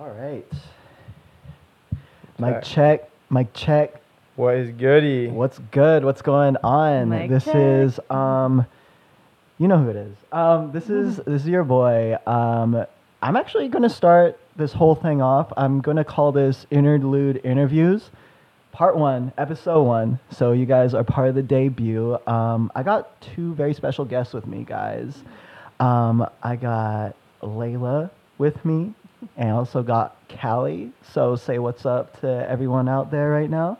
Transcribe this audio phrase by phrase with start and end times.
[0.00, 0.50] All right.
[2.38, 2.64] Mic Check.
[2.64, 3.10] check.
[3.28, 4.00] Mic check.
[4.36, 5.28] What is goody?
[5.28, 6.06] What's good?
[6.06, 7.10] What's going on?
[7.10, 7.54] Mic this check.
[7.54, 8.64] is um
[9.58, 10.16] you know who it is.
[10.32, 12.16] Um this is this is your boy.
[12.26, 12.86] Um
[13.20, 15.52] I'm actually going to start this whole thing off.
[15.54, 18.08] I'm going to call this interlude interviews.
[18.72, 20.18] Part 1, episode 1.
[20.30, 22.16] So you guys are part of the debut.
[22.26, 25.22] Um I got two very special guests with me, guys.
[25.78, 28.08] Um I got Layla
[28.38, 28.94] with me
[29.36, 30.92] and I also got Callie.
[31.12, 33.78] So say what's up to everyone out there right now.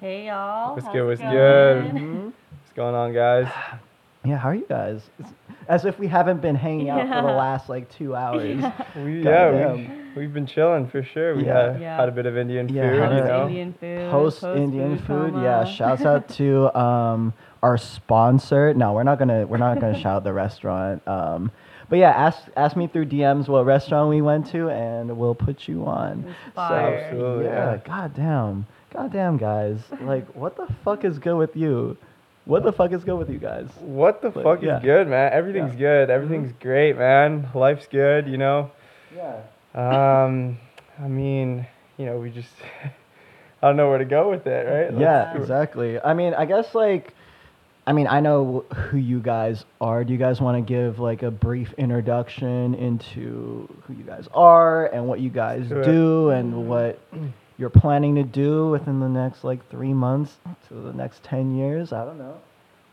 [0.00, 0.74] Hey y'all.
[0.74, 1.92] What's good, it what's good?
[1.92, 2.24] going?
[2.50, 3.48] What's going on, guys?
[4.26, 5.02] Yeah, how are you guys?
[5.18, 5.28] It's
[5.68, 8.58] as if we haven't been hanging out for the last like two hours.
[8.62, 9.04] Yeah.
[9.04, 9.74] We, yeah,
[10.16, 11.36] we, have been chilling for sure.
[11.36, 11.72] We Yeah.
[11.72, 11.96] had, Yeah.
[11.98, 13.42] had a bit of Indian Yeah, food, had you know.
[13.48, 14.10] Indian food.
[14.10, 15.64] Post Indian food, yeah.
[15.64, 15.66] coma.
[15.66, 18.72] Shouts out to um, our sponsor.
[18.72, 21.06] No, we're not gonna we're not gonna shout the restaurant.
[21.06, 21.50] Um,
[21.88, 25.68] but yeah, ask ask me through DMs what restaurant we went to, and we'll put
[25.68, 26.20] you on.
[26.20, 26.94] It was fire.
[26.96, 27.76] Absolutely, yeah, yeah.
[27.84, 29.78] god damn, god damn, guys.
[30.02, 31.96] Like, what the fuck is good with you?
[32.46, 33.68] What the fuck is good with you guys?
[33.80, 34.76] What the But, fuck yeah.
[34.76, 35.32] is good, man?
[35.32, 35.78] Everything's Yeah.
[35.78, 36.10] good.
[36.10, 37.48] Everything's great, man.
[37.54, 38.70] Life's good, you know.
[39.16, 39.36] Yeah.
[39.74, 40.58] Um,
[41.02, 42.52] I mean, you know, we just,
[43.62, 44.90] I don't know where to go with it, right?
[44.92, 45.98] Let's Yeah, exactly.
[46.00, 47.14] I mean, I guess like,
[47.86, 50.04] I mean, I know who you guys are.
[50.04, 54.86] Do you guys want to give like a brief introduction into who you guys are
[54.86, 56.98] and what you guys do do and what
[57.58, 60.36] you're planning to do within the next like three months
[60.68, 61.92] to the next ten years?
[61.92, 62.38] I don't know.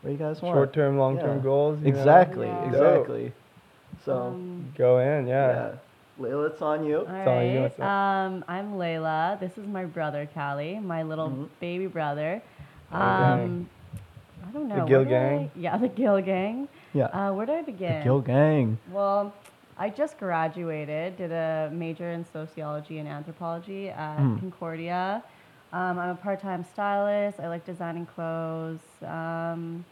[0.02, 0.56] What do you guys want?
[0.56, 1.42] Short term, long term Yeah.
[1.42, 1.78] goals.
[1.80, 1.98] you know?
[1.98, 2.48] Exactly.
[2.48, 2.66] Yeah.
[2.68, 3.32] Exactly.
[4.04, 5.48] So Um, Go in, yeah.
[5.48, 5.70] yeah,
[6.20, 6.98] Layla, it's on you.
[6.98, 7.62] all all you, right.
[7.62, 7.86] what's up?
[7.86, 9.38] Um, I'm Layla.
[9.40, 11.48] This is my brother Callie, my little Mhm.
[11.60, 12.42] baby brother.
[12.90, 13.68] Um,
[14.44, 14.74] I don't know.
[14.74, 15.50] The where Gill gang?
[15.54, 16.68] I- yeah, the Gill gang.
[16.92, 17.04] Yeah.
[17.06, 17.98] Uh, where do I begin?
[17.98, 18.78] the Gill Gang.
[18.90, 19.32] Well,
[19.78, 24.38] I just graduated, did a major in sociology and anthropology at Mm.
[24.40, 25.22] Concordia.
[25.72, 27.40] Um, I'm a part-time stylist.
[27.40, 28.80] I like designing clothes.
[29.02, 29.84] Um,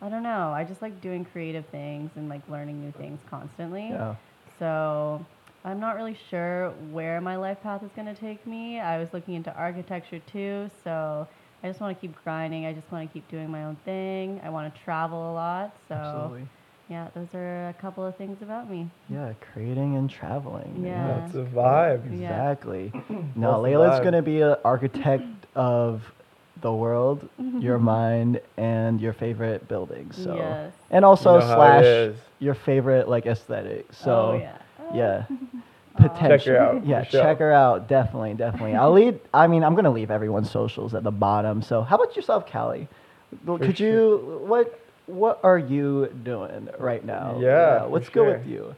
[0.00, 0.50] I don't know.
[0.50, 3.88] I just like doing creative things and like learning new things constantly.
[3.90, 4.14] Yeah.
[4.58, 5.22] So
[5.62, 8.80] I'm not really sure where my life path is going to take me.
[8.80, 11.28] I was looking into architecture too, so
[11.62, 12.66] I just want to keep grinding.
[12.66, 14.40] I just want to keep doing my own thing.
[14.44, 15.76] I want to travel a lot.
[15.88, 16.46] So Absolutely.
[16.88, 18.88] yeah, those are a couple of things about me.
[19.10, 20.82] Yeah, creating and traveling.
[20.84, 21.20] Yeah.
[21.20, 22.10] That's a vibe.
[22.12, 22.92] Exactly.
[23.34, 25.22] no, That's Layla's gonna be an architect
[25.54, 26.02] of
[26.62, 27.28] the world,
[27.58, 30.16] your mind, and your favorite buildings.
[30.16, 30.72] So, Yes.
[30.90, 33.92] and also You know slash your favorite like aesthetic.
[33.92, 35.26] So, oh, yeah.
[35.28, 35.36] yeah.
[36.08, 36.56] Potential.
[36.56, 37.22] out, Yeah, for sure.
[37.22, 37.88] check her out.
[37.88, 38.74] Definitely, definitely.
[38.76, 39.18] I'll leave.
[39.34, 41.62] I mean, I'm gonna leave everyone's socials at the bottom.
[41.62, 42.88] So, how about yourself, Callie?
[43.46, 43.88] For Could sure.
[43.88, 44.42] you?
[44.46, 47.38] What What are you doing right now?
[47.40, 48.38] Yeah, for what's good sure.
[48.38, 48.74] with you?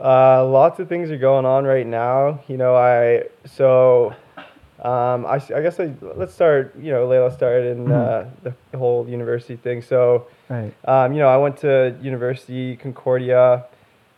[0.00, 2.40] Uh, lots of things are going on right now.
[2.48, 4.12] You know, I so
[4.82, 6.74] um, I, I guess I, let's start.
[6.78, 9.82] You know, Layla started in uh, the whole university thing.
[9.82, 10.74] So Right.
[10.84, 13.66] um, you know, I went to University Concordia.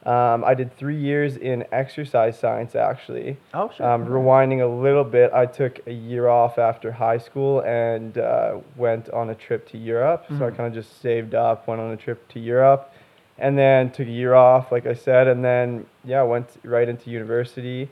[0.07, 3.39] Um, I did three years in exercise science actually.
[3.53, 3.85] Oh, sure.
[3.91, 8.59] Um, rewinding a little bit, I took a year off after high school and uh,
[8.77, 10.25] went on a trip to Europe.
[10.39, 10.57] So I Mhm.
[10.57, 12.93] kind of just saved up, went on a trip to Europe,
[13.39, 17.11] and then took a year off, like I said, and then yeah, went right into
[17.11, 17.89] university.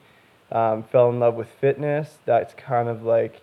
[0.52, 2.18] Um, fell in love with fitness.
[2.26, 3.40] That's kind of like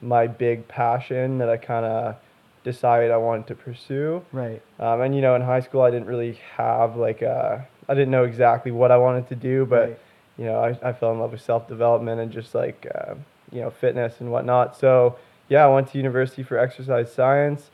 [0.00, 2.14] my big passion that I kind of
[2.62, 4.22] decided I wanted to pursue.
[4.32, 4.62] Right.
[4.78, 8.10] Um, and you know, in high school, I didn't really have like a, I didn't
[8.10, 9.98] know exactly what I wanted to do, but Right.
[10.38, 13.14] you know, I, I fell in love with self development and just like uh,
[13.50, 14.76] you know fitness and whatnot.
[14.76, 15.16] So
[15.48, 17.70] yeah, I went to university for exercise science,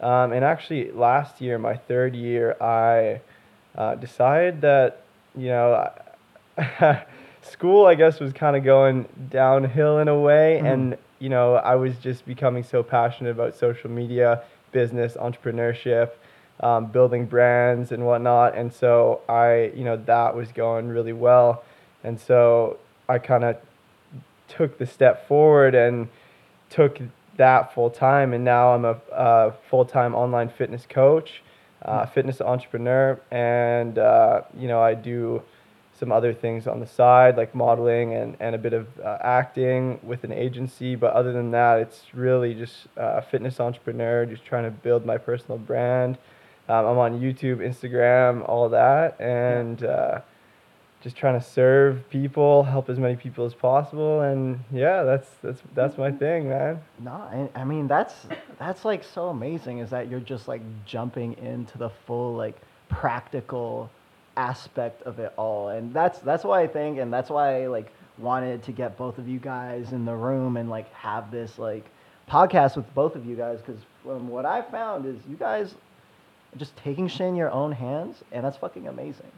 [0.00, 3.20] um, and actually last year, my third year, I
[3.76, 5.02] uh, decided that
[5.36, 5.90] you know.
[7.42, 10.72] school i guess was kind of going downhill in a way Mhm.
[10.72, 16.10] and you know i was just becoming so passionate about social media business entrepreneurship
[16.60, 18.56] um, building brands and whatnot.
[18.56, 21.64] And so i you know that was going really well.
[22.02, 22.78] And so
[23.08, 23.56] i kind of
[24.48, 26.08] took the step forward and
[26.70, 26.98] took
[27.36, 28.32] that full time.
[28.32, 31.42] And now i'm a, a full-time online fitness coach
[31.84, 33.20] uh, fitness entrepreneur.
[33.30, 35.42] And uh, you know i do
[35.96, 40.00] some other things on the side like modeling and, and a bit of uh, acting
[40.02, 40.96] with an agency.
[40.96, 45.06] But other than that it's really just uh, a fitness entrepreneur just trying to build
[45.06, 46.18] my personal brand
[46.68, 50.20] um, i'm on youtube instagram all that and uh,
[51.02, 55.60] just trying to serve people help as many people as possible and yeah that's that's
[55.74, 58.14] that's my thing man No, I, mean that's
[58.58, 59.78] that's like so amazing.
[59.78, 62.56] Is that you're just like jumping into the full like
[62.88, 63.90] practical
[64.38, 67.92] aspect of it all, and that's that's why I think, and that's why I like
[68.16, 71.84] wanted to get both of you guys in the room and like have this like
[72.30, 75.74] podcast with both of you guys because from what I found is you guys
[76.56, 79.30] just taking shit in your own hands and that's fucking amazing.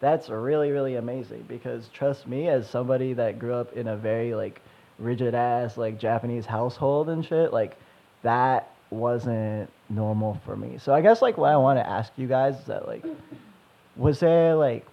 [0.00, 4.34] That's really really amazing because trust me as somebody that grew up in a very
[4.34, 4.60] like
[4.98, 7.76] rigid ass like Japanese household and shit like
[8.22, 10.78] that wasn't normal for me.
[10.78, 13.04] So I guess like what I want to ask you guys is that like
[13.96, 14.86] was there like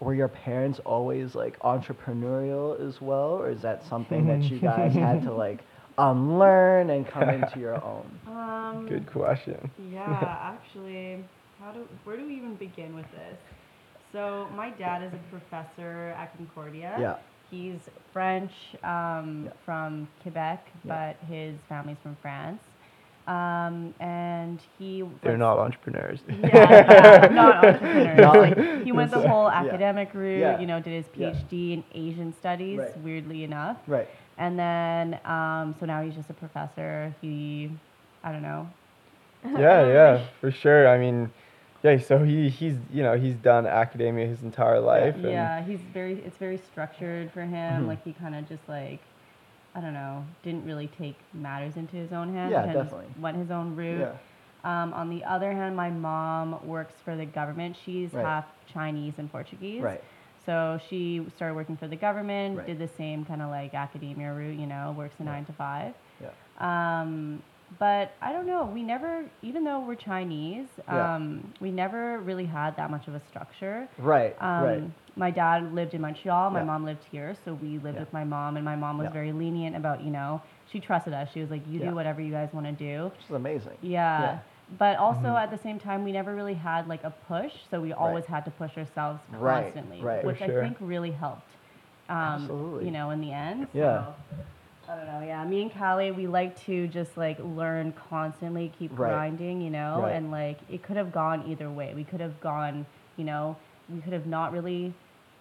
[0.00, 4.94] were your parents always like entrepreneurial as well or is that something that you guys
[4.94, 5.60] had to like
[5.98, 8.10] unlearn and come into your own?
[8.26, 9.70] Um, Good question.
[9.92, 10.02] Yeah,
[10.54, 11.24] actually,
[11.60, 13.38] how do where do we even begin with this?
[14.12, 16.96] So my dad is a professor at Concordia.
[16.98, 17.16] Yeah.
[17.50, 17.78] He's
[18.12, 18.52] French
[18.82, 19.52] um, Yeah.
[19.64, 21.14] from Quebec, Yeah.
[21.18, 22.62] but his family's from France.
[23.26, 26.18] Um, and he They're was- not entrepreneurs.
[26.28, 28.18] yeah, yeah, not entrepreneurs.
[28.18, 29.60] Not- like, he went the whole Yeah.
[29.60, 30.40] academic route.
[30.40, 30.58] Yeah.
[30.58, 31.30] You know, did his Yeah.
[31.30, 32.78] PhD in Asian studies.
[32.80, 32.98] Right.
[32.98, 34.08] Weirdly enough, Right.
[34.40, 37.14] And then um, so now he's just a professor.
[37.20, 37.70] He,
[38.24, 38.68] I don't know.
[39.44, 40.88] yeah, yeah, for sure.
[40.88, 41.30] I mean,
[41.82, 41.98] yeah.
[41.98, 45.14] So he he's you know he's done academia his entire life.
[45.14, 46.14] and- Yeah, he's very.
[46.26, 47.84] It's very structured for him.
[47.84, 47.86] Mhm.
[47.86, 49.00] Like he kind of just like,
[49.74, 52.50] I don't know, didn't really take matters into his own hands.
[52.52, 53.06] Yeah, definitely.
[53.20, 54.00] Went his own route.
[54.00, 54.12] Yeah.
[54.62, 57.76] Um, on the other hand, my mom works for the government.
[57.82, 58.26] She's Right.
[58.26, 59.80] half Chinese and Portuguese.
[59.82, 60.02] Right.
[60.46, 62.66] So she started working for the government, Right.
[62.66, 65.32] did the same kind of like academia route, you know, works a Yeah.
[65.32, 65.94] nine to five.
[66.20, 66.30] Yeah.
[66.58, 67.42] Um,
[67.78, 68.64] but I don't know.
[68.64, 71.14] We never, even though we're Chinese, Yeah.
[71.14, 73.86] um, we never really had that much of a structure.
[73.98, 74.34] Right.
[74.42, 74.82] Um, right.
[75.16, 76.50] My dad lived in Montreal.
[76.50, 76.64] My Yeah.
[76.64, 78.00] mom lived here, so we lived Yeah.
[78.00, 79.12] with my mom, and my mom was Yeah.
[79.12, 81.30] very lenient about, you know, she trusted us.
[81.30, 81.90] She was like, "You Yeah.
[81.90, 83.76] do whatever you guys want to do." Which is amazing.
[83.82, 84.38] Yeah.
[84.70, 84.76] Yeah.
[84.78, 85.42] But also Mhm.
[85.42, 88.44] at the same time, we never really had like a push, so we always had
[88.44, 90.20] to push ourselves Right, constantly, right.
[90.20, 90.58] For which sure.
[90.58, 91.50] I think really helped.
[92.08, 92.86] Um, Absolutely.
[92.86, 93.68] You know, in the end.
[93.72, 94.04] Yeah.
[94.04, 94.14] So,
[94.92, 95.20] I don't know.
[95.26, 99.10] Yeah, me and Callie, we like to just like learn constantly, keep Right.
[99.10, 100.12] grinding, you know, Right.
[100.16, 101.92] and like it could have gone either way.
[101.94, 102.86] We could have gone,
[103.16, 103.56] you know,
[103.88, 104.92] we could have not really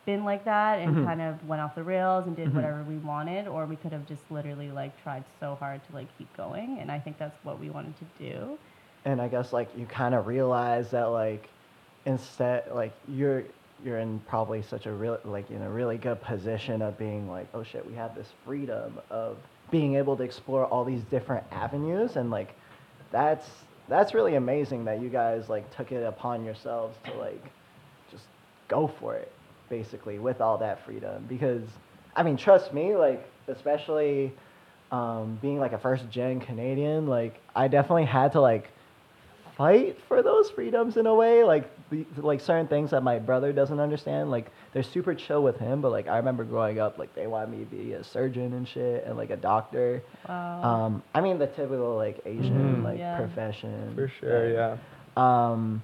[0.05, 1.05] been like that and Mhm.
[1.05, 2.55] kind of went off the rails and did Mhm.
[2.55, 6.07] whatever we wanted, or we could have just literally like tried so hard to like
[6.17, 6.77] keep going.
[6.79, 8.57] And I think that's what we wanted to do.
[9.05, 11.49] And I guess like you kind of realize that like
[12.05, 13.43] instead like you're
[13.83, 17.47] you're in probably such a real like in a really good position of being like
[17.53, 19.37] oh shit we have this freedom of
[19.71, 22.15] being able to explore all these different avenues.
[22.15, 22.55] And like
[23.11, 23.47] that's
[23.87, 27.43] that's really amazing that you guys like took it upon yourselves to like
[28.11, 28.25] just
[28.67, 29.31] go for it
[29.69, 31.25] basically with all that freedom.
[31.27, 31.63] Because
[32.15, 34.31] I mean trust me like especially
[34.91, 38.69] um, being like a first gen Canadian like I definitely had to like
[39.59, 43.51] fight for those freedoms in a way like the, like certain things that my brother
[43.51, 47.13] doesn't understand like they're super chill with him but like I remember growing up like
[47.13, 50.63] they wanted me to be a surgeon and shit and like a doctor Wow.
[50.63, 52.83] um, I mean the typical like Asian Mhm.
[52.85, 53.17] like Yeah.
[53.17, 54.53] profession For sure, thing.
[54.55, 54.77] yeah.
[55.17, 55.83] Um,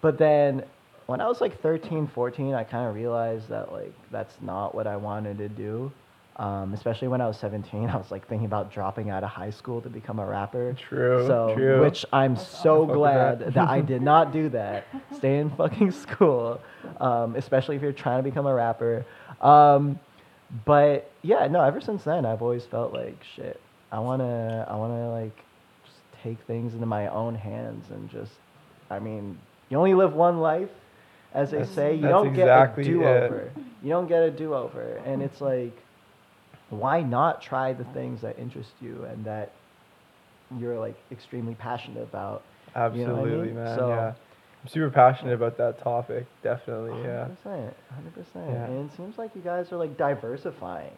[0.00, 0.64] but then
[1.06, 4.88] when I was like 13, 14, I kind of realized that like that's not what
[4.88, 5.92] I wanted to do.
[6.38, 9.48] Um, especially when I was 17, I was like thinking about dropping out of high
[9.50, 10.74] school to become a rapper.
[10.74, 11.80] True, So, true.
[11.80, 12.94] which I'm That's so awesome.
[12.94, 14.84] glad that I did not do that.
[15.16, 16.60] Stay in fucking school,
[17.00, 19.06] um, especially if you're trying to become a rapper.
[19.40, 19.98] Um,
[20.66, 21.62] but yeah, no.
[21.62, 23.60] Ever since then, I've always felt like shit.
[23.90, 25.36] I wanna, I wanna like
[25.84, 28.32] just take things into my own hands and just.
[28.90, 29.38] I mean,
[29.70, 30.68] you only live one life,
[31.34, 31.94] as they That's- say.
[31.94, 33.50] You don't exactly get a do-over.
[33.82, 35.76] You don't get a do-over, and it's like,
[36.78, 39.52] why not try the things that interest you and that
[40.58, 42.42] you're like extremely passionate about?
[42.74, 43.54] Absolutely, you know I mean?
[43.54, 43.78] man.
[43.78, 44.12] So- yeah.
[44.62, 46.26] I'm super passionate about that topic.
[46.42, 47.28] Definitely, yeah.
[47.46, 47.72] 100%, 100%.
[48.34, 48.64] Yeah.
[48.64, 50.90] And it seems like you guys are like diversifying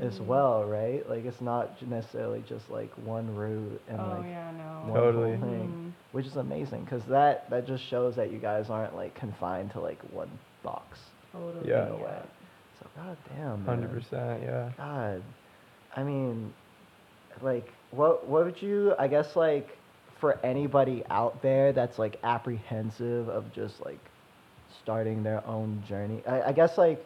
[0.00, 0.26] as Mhm.
[0.26, 1.08] well, right?
[1.08, 4.92] Like it's not necessarily just like one route and oh like yeah, no.
[4.92, 5.36] one Totally.
[5.36, 5.92] whole thing, Mhm.
[6.12, 9.80] which is amazing because that that just shows that you guys aren't like confined to
[9.80, 10.30] like one
[10.64, 10.98] box
[11.32, 11.68] Totally.
[11.68, 11.86] Yeah.
[11.86, 12.18] in a way.
[12.98, 13.64] So god damn, man.
[13.64, 14.70] Hundred percent, yeah.
[14.76, 15.22] God,
[15.96, 16.52] I mean,
[17.40, 18.94] like, what what would you?
[18.98, 19.76] I guess like
[20.20, 24.00] for anybody out there that's like apprehensive of just like
[24.82, 26.22] starting their own journey.
[26.26, 27.04] I, I guess like.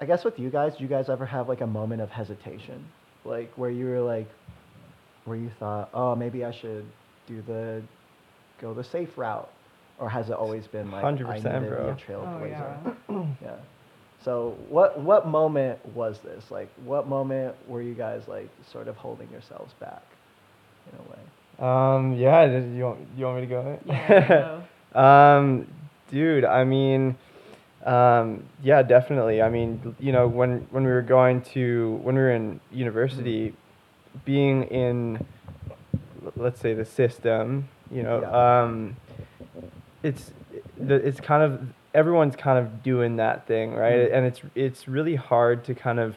[0.00, 2.84] I guess with you guys, do you guys ever have like a moment of hesitation,
[3.24, 4.28] like where you were like,
[5.24, 6.84] where you thought, oh, maybe I should
[7.28, 7.80] do the,
[8.60, 9.48] go the safe route,
[10.00, 11.96] or has it always been like, I need to 100%, be a bro.
[11.96, 12.96] Oh trailblazer?
[13.08, 13.26] yeah.
[13.40, 13.56] Yeah.
[14.24, 16.50] So what what moment was this?
[16.50, 20.02] Like what moment were you guys like sort of holding yourselves back
[20.90, 21.18] in a way?
[21.96, 22.46] Um, yeah.
[22.46, 23.78] did You want you want me to go?
[23.86, 24.28] Yeah.
[24.28, 24.62] so-
[24.98, 25.66] Um,
[26.10, 27.16] dude, I mean,
[27.84, 29.42] Um, yeah, definitely.
[29.42, 33.52] I mean, you know, when when we were going to when we were in university,
[34.24, 35.18] being in,
[36.36, 38.62] let's say the system, you know, Yeah.
[38.62, 38.96] um,
[40.02, 40.30] it's
[40.78, 41.60] the it's kind of
[41.94, 44.10] everyone's kind of doing that thing, right?
[44.10, 44.14] Mm.
[44.14, 46.16] And it's it's really hard to kind of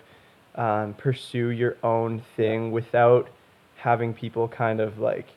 [0.55, 3.29] um, pursue your own thing without
[3.77, 5.27] having people kind of like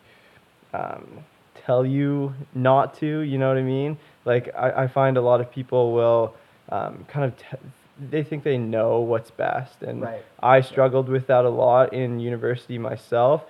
[0.73, 3.20] um, tell you not to.
[3.20, 3.99] You know what I mean?
[4.25, 6.35] Like I, I find a lot of people will
[6.70, 7.68] um, kind of t-
[8.11, 10.25] they think they know what's best, and Right.
[10.42, 13.44] I struggled with that a lot in university myself.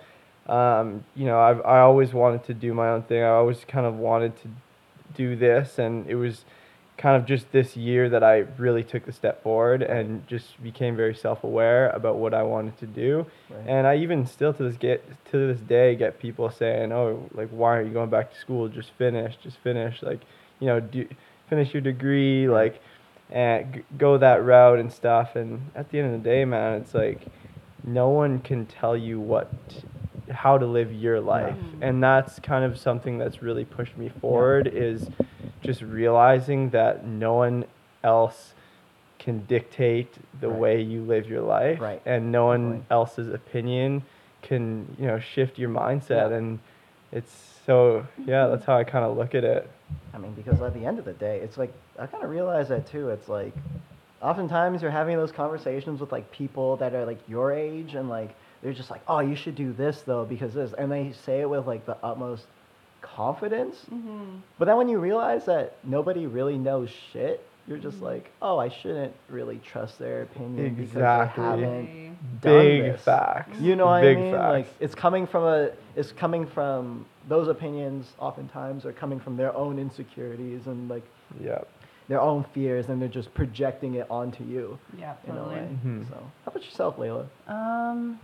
[0.49, 3.23] Um, you know, I've I always wanted to do my own thing.
[3.23, 4.49] I always kind of wanted to
[5.15, 6.45] do this, and it was
[7.01, 10.97] kind of just this year that I really took the step forward and just became
[10.97, 13.25] very self-aware about what I wanted to do.
[13.49, 13.67] Right.
[13.67, 17.49] And I even still to this get to this day get people saying, "Oh, like
[17.49, 18.69] why are you going back to school?
[18.69, 20.03] Just finish, just finish.
[20.03, 20.21] Like,
[20.61, 21.09] you know, do
[21.49, 22.83] finish your degree, like,
[23.31, 26.83] and g- go that route and stuff." And at the end of the day, man,
[26.83, 27.23] it's like
[27.83, 29.51] no one can tell you what
[30.31, 31.55] how to live your life.
[31.57, 31.79] Mm.
[31.83, 35.09] And that's kind of something that's really pushed me forward is
[35.63, 37.65] just realizing that no one
[38.05, 38.55] else
[39.19, 40.59] can dictate the Right.
[40.59, 42.01] way you live your life Right.
[42.07, 42.87] and no one Definitely.
[42.91, 44.03] else's opinion
[44.43, 46.37] can you know shift your mindset Yeah.
[46.39, 46.59] and
[47.13, 48.53] it's so yeah mm-hmm.
[48.53, 49.69] that's how i kind of look at it
[50.15, 52.69] I mean, because at the end of the day, it's like I kind of realize
[52.69, 53.09] that too.
[53.11, 53.53] It's like
[54.23, 58.35] oftentimes you're having those conversations with like people that are like your age, and like
[58.63, 61.49] they're just like, "Oh, you should do this though because this," and they say it
[61.51, 62.47] with like the utmost
[63.01, 63.77] confidence.
[63.93, 64.37] Mm-hmm.
[64.59, 68.69] But then when you realize that nobody really knows shit, you're just like, "Oh, I
[68.69, 70.87] shouldn't really trust their opinion Exactly.
[70.87, 74.33] because they haven't done big this." facts You know what big I mean?
[74.33, 74.49] facts.
[74.51, 79.55] Like it's coming from a it's coming from those opinions oftentimes are coming from their
[79.55, 81.05] own insecurities and like
[81.41, 81.61] yeah
[82.09, 85.55] their own fears and they're just projecting it onto you Yeah, in a totally.
[85.55, 85.69] way.
[85.85, 86.09] Mhm.
[86.09, 86.15] So
[86.45, 87.27] how about yourself, Layla?
[87.47, 88.19] Um,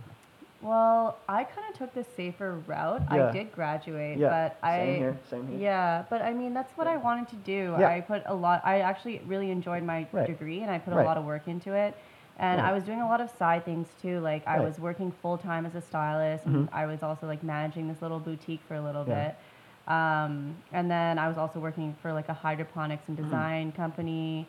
[0.67, 3.03] well, I kind of took the safer route.
[3.11, 3.29] Yeah.
[3.29, 5.57] I did graduate, Yeah, but I same here, same here.
[5.59, 7.75] Yeah, but I mean that's what I wanted to do.
[7.79, 7.87] Yeah.
[7.89, 8.61] I put a lot.
[8.65, 10.27] I actually really enjoyed my Right.
[10.27, 11.03] degree, and I put Right.
[11.03, 11.95] a lot of work into it.
[12.39, 12.69] And Right.
[12.69, 14.19] I was doing a lot of side things too.
[14.19, 16.73] Like I was working full time as a stylist, and Mhm.
[16.73, 19.29] I was also like managing this little boutique for a little Yeah.
[19.29, 19.35] bit.
[19.91, 23.29] Um, and then I was also working for like a hydroponics and Mm-hmm.
[23.29, 24.47] design company.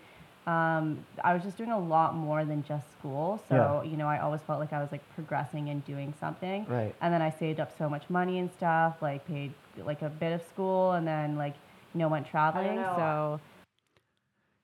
[0.48, 3.42] Um, I was just doing a lot more than just school.
[3.50, 3.90] So, Yeah.
[3.90, 6.64] you know, I always felt like I was like progressing and doing something.
[6.66, 6.94] Right.
[7.02, 10.32] And then I saved up so much money and stuff, like paid like a bit
[10.32, 11.54] of school and then like,
[11.94, 12.76] you know, went traveling.
[12.76, 12.94] know.
[12.96, 13.40] So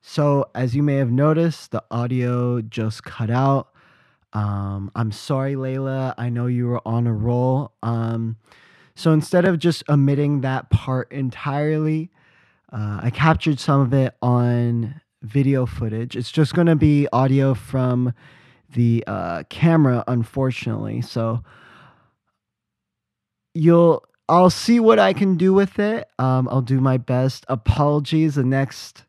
[0.03, 3.69] So, as you may have noticed, the audio just cut out.
[4.33, 6.15] Um, I'm sorry, Layla.
[6.19, 7.73] I know you were on a roll.
[7.83, 8.37] Um,
[8.95, 12.11] so, instead of just omitting that part entirely,
[12.73, 16.17] uh, I captured some of it on video footage.
[16.17, 18.15] It's just going to be audio from
[18.73, 21.01] the uh, camera, unfortunately.
[21.01, 21.43] So,
[23.55, 26.09] you'll I'll see what I can do with it.
[26.19, 27.45] Um, I'll do my best.
[27.49, 28.37] Apologies.
[28.37, 29.05] The next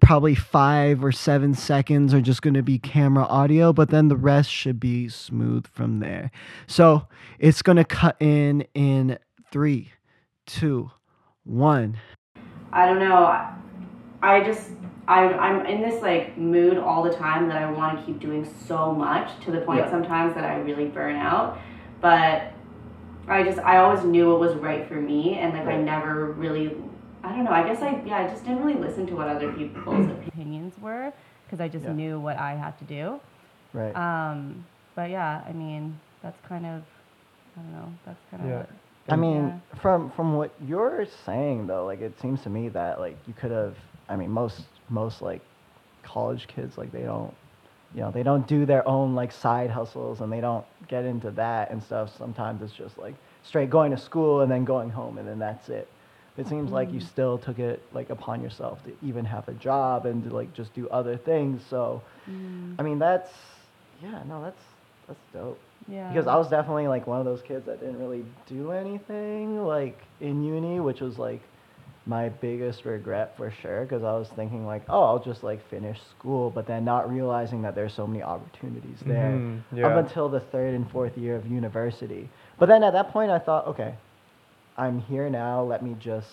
[0.00, 4.16] probably five or seven seconds are just going to be camera audio, but then the
[4.16, 6.30] rest should be smooth from there.
[6.66, 9.18] So it's going to cut in in
[9.50, 9.92] three,
[10.46, 10.90] two,
[11.44, 11.98] one.
[12.72, 13.24] I don't know.
[13.24, 13.52] I-
[14.22, 14.70] I just
[15.08, 18.44] I I'm in this like mood all the time that I want to keep doing
[18.66, 19.90] so much to the point Yeah.
[19.90, 21.58] sometimes that I really burn out.
[22.00, 22.52] But
[23.28, 26.76] I just I always knew it was right for me and like I never really
[27.22, 27.50] I don't know.
[27.52, 31.12] I guess I yeah, I just didn't really listen to what other people's opinions were
[31.44, 31.92] because I just Yeah.
[31.92, 33.20] knew what I had to do.
[33.72, 33.94] Right.
[33.96, 34.64] Um
[34.96, 36.82] but yeah, I mean, that's kind of
[37.56, 37.92] I don't know.
[38.04, 38.58] That's kind of Yeah.
[38.58, 38.68] what
[39.08, 39.78] I mean, Yeah.
[39.80, 43.52] from from what you're saying though, like it seems to me that like you could
[43.52, 43.76] have.
[44.08, 45.40] I mean, most most like
[46.02, 47.34] college kids like they don't,
[47.94, 51.30] you know, they don't do their own like side hustles and they don't get into
[51.32, 52.16] that and stuff.
[52.16, 55.68] Sometimes it's just like straight going to school and then going home and then that's
[55.68, 55.88] it.
[56.36, 57.08] It seems like you mm.
[57.08, 60.74] still took it like upon yourself to even have a job and to like just
[60.74, 61.62] do other things.
[61.68, 62.74] So, mm.
[62.78, 63.30] I mean, that's
[64.02, 64.60] yeah, no, that's
[65.08, 66.08] that's dope yeah.
[66.12, 69.98] because I was definitely like one of those kids that didn't really do anything like
[70.20, 71.40] in uni, which was like
[72.06, 73.82] my biggest regret for sure.
[73.82, 77.62] Because I was thinking like, oh, I'll just like finish school, but then not realizing
[77.62, 79.86] that there's so many opportunities there Mhm, yeah.
[79.88, 82.28] up until the third and fourth year of university.
[82.58, 83.94] But then at that point, I thought, okay,
[84.76, 85.62] I'm here now.
[85.62, 86.28] Let me just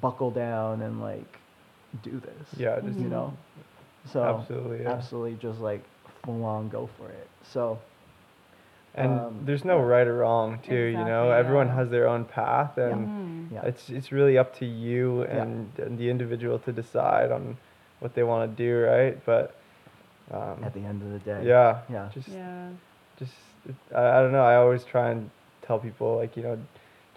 [0.00, 1.38] buckle down and like
[2.02, 2.48] do this.
[2.56, 3.36] Yeah, just you know.
[4.12, 4.92] So Absolutely, yeah.
[4.92, 5.82] absolutely, just like
[6.24, 7.28] full on go for it.
[7.52, 7.78] So.
[8.94, 12.24] And Um, there's no right or wrong too you know Exactly, everyone has their own
[12.24, 13.52] path and Mhm.
[13.54, 13.62] Yeah.
[13.70, 15.42] it's it's really up to you Yeah.
[15.42, 17.56] and, and the individual to decide on
[18.00, 19.14] what they want to do, right?
[19.26, 19.54] But
[20.32, 21.40] um, At the end of the day.
[21.44, 22.08] yeah, Yeah.
[22.14, 22.68] just Yeah.
[23.18, 23.32] just
[23.94, 24.44] I, I don't know.
[24.44, 25.30] I always try and
[25.62, 26.56] tell people like you know,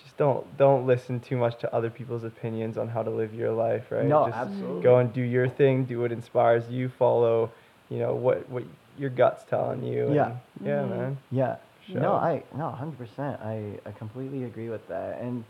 [0.03, 3.51] just don't don't listen too much to other people's opinions on how to live your
[3.51, 4.05] life, right?
[4.05, 4.81] No, just absolutely.
[4.83, 5.85] Go and do your thing.
[5.85, 6.89] Do what inspires you.
[6.89, 7.51] Follow,
[7.89, 8.63] you know what what
[8.97, 10.13] your gut's telling you.
[10.13, 10.25] Yeah.
[10.27, 10.89] and- yeah, Mhm.
[10.89, 11.17] man.
[11.31, 11.55] Yeah.
[11.87, 11.99] Sure.
[11.99, 13.39] No, I no, hundred percent.
[13.41, 15.19] I I completely agree with that.
[15.19, 15.43] And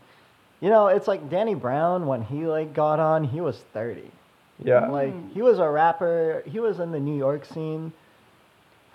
[0.60, 4.10] you know, it's like Danny Brown when he like got on, he was thirty.
[4.58, 4.86] Yeah.
[4.88, 5.32] Like Mm.
[5.32, 6.42] he was a rapper.
[6.46, 7.92] He was in the New York scene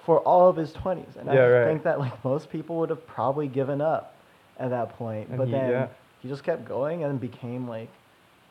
[0.05, 1.65] for all of his twenties, and I Yeah, just right.
[1.67, 4.15] think that like most people would have probably given up
[4.59, 5.29] at that point.
[5.29, 5.87] And but he- then yeah.
[6.21, 7.89] he just kept going and became like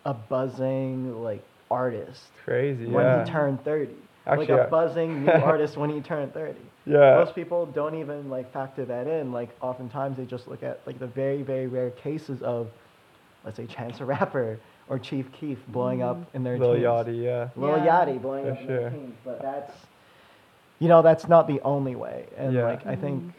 [0.07, 2.87] a buzzing like artist Crazy.
[2.87, 3.25] when yeah.
[3.25, 3.95] he turned thirty.
[4.28, 7.16] Actually, like a I- buzzing new artist when he turned thirty yeah.
[7.16, 9.32] most people don't even like factor that in.
[9.32, 12.68] Like oftentimes they just look at like the very very rare cases of,
[13.44, 14.58] let's say Chance the Rapper
[14.88, 16.37] or Chief Keef blowing up mm-hmm.
[16.37, 16.85] in their Lil teens.
[16.85, 17.25] Yachty.
[17.25, 17.49] Yeah.
[17.56, 18.04] Lil Yeah.
[18.04, 18.90] Yachty blowing For up in their sure.
[18.90, 19.16] teens.
[19.25, 19.75] But that's,
[20.78, 22.26] you know, that's not the only way.
[22.37, 22.64] And Yeah.
[22.64, 23.00] like I mm-hmm.
[23.02, 23.35] think,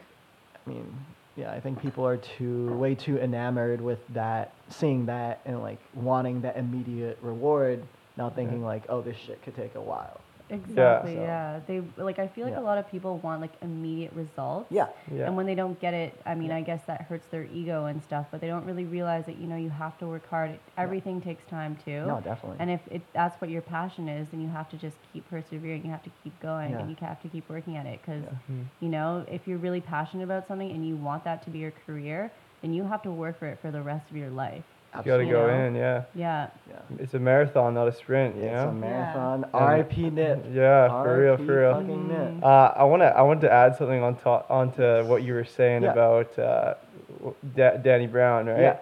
[0.66, 0.98] I mean,
[1.36, 5.78] yeah, I think people are too way too enamored with that, seeing that and like
[5.94, 7.82] wanting that immediate reward,
[8.16, 10.19] not thinking like, oh, this shit could take a while.
[10.50, 11.14] Exactly.
[11.14, 11.60] So- Yeah.
[11.66, 12.18] They like.
[12.18, 12.60] I feel like Yeah.
[12.60, 14.70] a lot of people want like immediate results.
[14.70, 14.88] Yeah.
[15.10, 15.26] Yeah.
[15.26, 16.56] And when they don't get it, I mean, Yeah.
[16.56, 18.26] I guess that hurts their ego and stuff.
[18.30, 20.58] But they don't really realize that you know you have to work hard.
[20.76, 22.06] Everything takes time too.
[22.06, 22.56] No, definitely.
[22.60, 25.84] And if it, that's what your passion is, then you have to just keep persevering.
[25.84, 26.78] You have to keep going, Yeah.
[26.80, 28.00] and you have to keep working at it.
[28.02, 28.64] Because Mhm.
[28.80, 31.72] you know, if you're really passionate about something and you want that to be your
[31.86, 32.30] career,
[32.62, 34.64] then you have to work for it for the rest of your life.
[34.96, 35.66] You gotta go Absolutely.
[35.68, 35.74] in.
[35.76, 36.02] Yeah.
[36.14, 36.46] Yeah.
[36.68, 36.76] Yeah.
[36.98, 38.34] It's a marathon, not a sprint.
[38.36, 38.68] You It's know.
[38.70, 39.44] a marathon.
[39.44, 40.10] And- R.I.P.
[40.10, 40.44] Nip.
[40.52, 41.74] Yeah, for real, for real.
[41.74, 42.42] Fucking Nip.
[42.44, 45.44] Uh, I want to I want to add something on top onto what you were
[45.44, 45.92] saying Yeah.
[45.92, 46.74] about uh,
[47.18, 48.60] w- da- Danny Brown, right?
[48.60, 48.76] Yeah.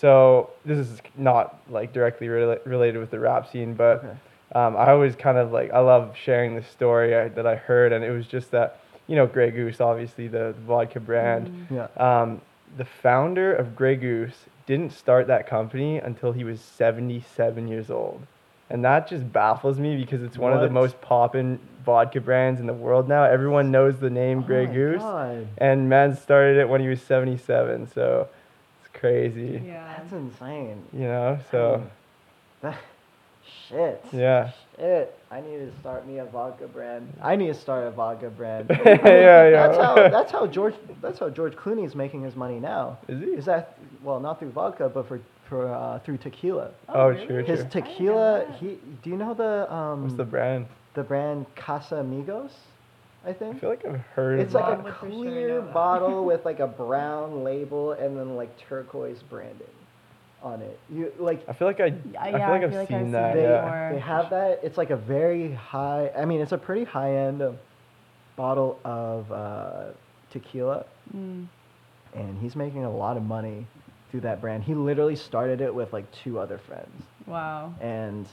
[0.00, 4.08] So this is not like directly rela- related with the rap scene, but Okay.
[4.56, 7.92] um, I always kind of like I love sharing this story I, that I heard,
[7.92, 11.68] and it was just that you know Grey Goose, obviously the, the vodka brand.
[11.70, 11.86] Yeah.
[11.96, 12.40] Um,
[12.76, 14.34] the founder of Grey Goose
[14.66, 18.26] didn't start that company until he was 77 years old.
[18.70, 22.66] And that just baffles me because it's one of the most poppin' vodka brands in
[22.66, 23.24] the world now.
[23.24, 25.02] Everyone knows the name oh Grey Oh my Goose.
[25.02, 25.48] God.
[25.58, 27.88] And man started it when he was 77.
[27.92, 28.26] So
[28.80, 29.62] it's crazy.
[29.66, 29.96] Yeah.
[29.98, 30.82] That's insane.
[30.94, 31.38] You know?
[31.50, 31.86] So,
[32.62, 32.78] That,
[33.68, 34.02] shit.
[34.12, 34.52] yeah.
[34.76, 35.18] Shit.
[35.30, 37.12] I need to start me a vodka brand.
[37.22, 38.66] I need to start a vodka brand.
[38.84, 39.50] yeah, yeah.
[39.50, 42.98] That's how that's how George that's how George Clooney is making his money now.
[43.08, 43.26] Is he?
[43.26, 46.70] Is that well not through vodka but for for uh, through tequila.
[46.88, 47.26] Oh, really?
[47.26, 47.68] sure, His sure.
[47.68, 50.66] tequila he do you know the um What's the brand?
[50.94, 52.52] the brand Casamigos?
[53.26, 53.56] I think.
[53.56, 56.44] I feel like I've heard It's of like a would for sure clear bottle with
[56.44, 59.66] like a brown label and then like turquoise branding
[60.44, 60.78] on it.
[60.92, 62.96] You like I feel like I, Yeah, I feel like I I've feel like seen
[62.98, 63.30] I've seen that.
[63.36, 63.92] it they, yeah.
[63.92, 64.60] they have that.
[64.62, 66.10] It's like a very high.
[66.16, 67.52] I mean, it's a pretty high end uh,
[68.36, 69.84] bottle of uh,
[70.30, 70.84] tequila,
[71.16, 71.46] Mm.
[72.14, 73.66] and he's making a lot of money
[74.10, 74.64] through that brand.
[74.64, 77.74] He literally started it with like two other friends, Wow.
[77.80, 78.26] and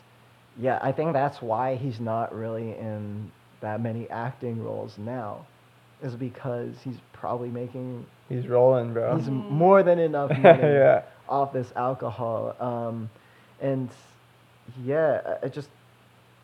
[0.59, 5.45] yeah, I think that's why he's not really in that many acting roles now,
[6.01, 9.17] is because he's probably making He's rolling, bro.
[9.17, 11.03] he's m- more than enough money yeah.
[11.31, 12.55] Off this alcohol.
[12.59, 13.09] Um,
[13.61, 13.89] and
[14.83, 15.69] yeah, I- I just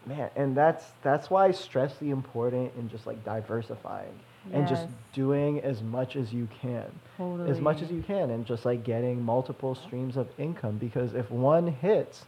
[0.06, 4.14] man, and that's that's why I stress the important in just like diversifying
[4.54, 6.86] and just doing as much as you can,
[7.18, 7.52] Totally.
[7.52, 10.78] as much as you can, and just like getting multiple streams of income.
[10.78, 12.24] Because if one hits,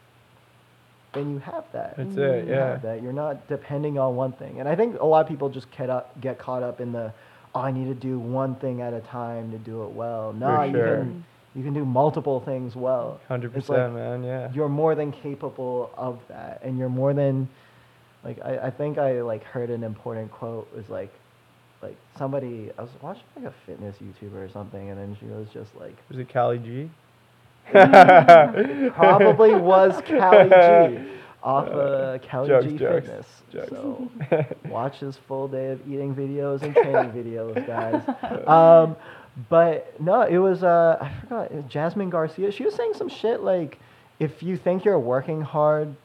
[1.13, 1.95] then you have that.
[1.95, 2.17] That's Mm.
[2.17, 2.45] it.
[2.47, 2.65] You Yeah.
[2.71, 4.59] have that you're not depending on one thing.
[4.59, 7.13] And I think a lot of people just get up, get caught up in the,
[7.55, 10.33] oh, I need to do one thing at a time to do it well.
[10.33, 10.97] No, you sure.
[10.97, 11.23] can
[11.55, 13.19] you can do multiple things well.
[13.27, 14.23] Hundred It's percent, like man.
[14.23, 14.51] Yeah.
[14.53, 17.47] You're more than capable of that, and you're more than,
[18.23, 21.11] like I, I think I like heard an important quote was like,
[21.81, 25.47] like somebody I was watching like a fitness YouTuber or something, and then she was
[25.53, 26.89] just like, Was it Cali G?
[28.93, 31.11] probably was Callie G
[31.43, 33.25] off uh, Callie Jokes, G jokes, Fitness.
[33.51, 33.69] jokes.
[33.69, 34.11] So
[34.69, 38.01] watch his full day of eating videos and training videos, guys.
[38.47, 38.95] Um,
[39.49, 42.51] but no, it was uh, I forgot Jasmine Garcia.
[42.51, 43.79] She was saying some shit like,
[44.19, 45.95] if you think you're working hard,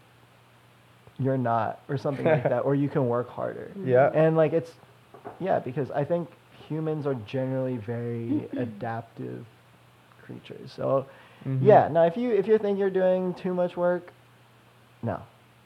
[1.19, 3.71] you're not, or something like that, or you can work harder.
[3.85, 4.11] yeah.
[4.15, 4.73] And like it's,
[5.41, 6.29] yeah, because I think
[6.69, 9.45] humans are generally very adaptive
[10.23, 10.73] creatures.
[10.75, 11.07] So
[11.47, 11.59] Mhm.
[11.63, 14.11] yeah, Now, if you if you think you're doing too much work,
[15.03, 15.21] no,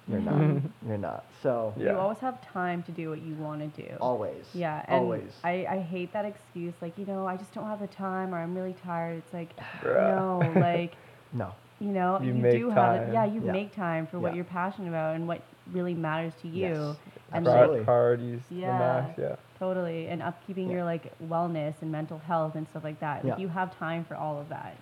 [0.08, 0.62] you're not.
[0.86, 1.24] You're not.
[1.42, 1.92] So Yeah.
[1.92, 3.94] You always have time to do what you want to do.
[4.00, 4.44] always.
[4.54, 5.32] Yeah, and always.
[5.44, 8.38] I, I hate that excuse, like, you know, I just don't have the time or
[8.38, 9.18] I'm really tired.
[9.18, 9.50] It's like,
[9.82, 10.16] Bruh.
[10.16, 10.94] no, like,
[11.32, 11.52] no.
[11.80, 13.04] you know, You you, make do have it.
[13.06, 13.12] time.
[13.12, 13.52] Yeah, you Yeah.
[13.52, 14.36] make time for what Yeah.
[14.36, 15.42] you're passionate about and what
[15.72, 16.68] really matters to you.
[16.68, 16.96] Yes,
[17.32, 17.84] and Pri- like, absolutely.
[17.84, 18.78] priorities the Yeah.
[18.78, 19.18] max.
[19.18, 19.36] Yeah.
[19.58, 20.74] totally, and upkeeping Yeah.
[20.76, 23.24] your like wellness and mental health and stuff like that.
[23.24, 23.42] Like Yeah.
[23.42, 24.76] you have time for all of that.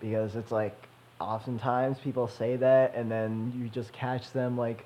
[0.00, 0.88] because it's like
[1.20, 4.84] oftentimes people say that and then you just catch them like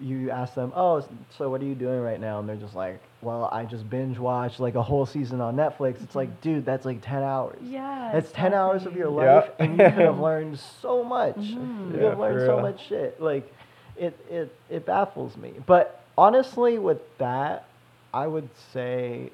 [0.00, 1.04] you ask them oh
[1.36, 4.18] so what are you doing right now and they're just like well i just binge
[4.18, 8.10] watched like a whole season on netflix it's like dude that's like 10 hours Yeah.
[8.12, 9.24] that's 10 hours of your exactly.
[9.24, 9.34] Yeah.
[9.34, 11.92] life and you could have learned so much Mhm.
[11.94, 12.62] you Yeah, have learned so real.
[12.62, 13.52] much shit like
[13.96, 17.66] it, it it baffles me but honestly with that
[18.14, 19.30] i would say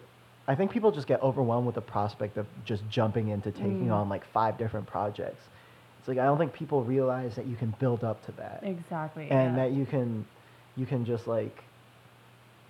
[0.49, 3.93] i think people just get overwhelmed with the prospect of just jumping into taking Mm.
[3.95, 5.45] on like five different projects
[6.09, 9.29] it's like i don't think people realize that you can build up to that Exactly.
[9.31, 9.65] and yeah.
[9.65, 10.25] that you can
[10.77, 11.63] you can just like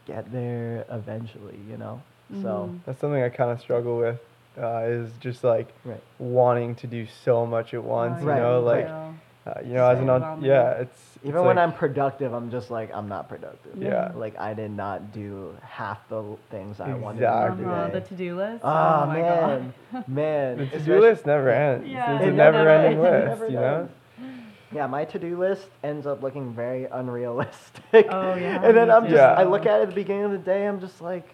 [0.07, 2.03] get there eventually you know
[2.43, 2.81] so Mhm.
[2.85, 4.21] That's something I kind of struggle with.
[4.61, 8.17] Uh, is just like right wanting to do so much at once.
[8.19, 9.08] Oh, You Right, know, like too.
[9.49, 12.51] Uh, you know, as an on- yeah, it's it's even when like- i'm productive i'm
[12.51, 14.13] just like i'm not productive Yeah.
[14.15, 18.37] like i did not do half the things i wanted to do Uh-huh, the to-do
[18.37, 18.61] list.
[18.65, 19.75] Oh, oh man,
[20.07, 20.59] man.
[20.59, 21.89] the to-do list never ends.
[21.89, 23.07] Yeah, it's it a never never-ending does.
[23.07, 23.27] It list.
[23.27, 23.89] never you know.
[24.71, 28.07] Yeah, my to-do list ends up looking very unrealistic.
[28.11, 29.41] Oh, yeah, and then I'm just, too.
[29.41, 31.27] I look at it at the beginning of the day, I'm just like,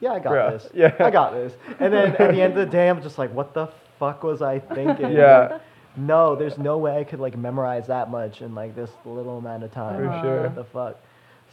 [0.00, 0.68] yeah, I got Bruh, this.
[0.74, 0.94] yeah.
[1.00, 1.52] I got this.
[1.80, 4.42] And then at the end of the day, I'm just like, what the fuck was
[4.42, 5.12] I thinking?
[5.12, 5.58] Yeah.
[5.96, 9.38] Like, no, there's no way I could like memorize that much in like this little
[9.38, 9.96] amount of time.
[9.96, 10.42] For sure.
[10.42, 11.00] What the fuck?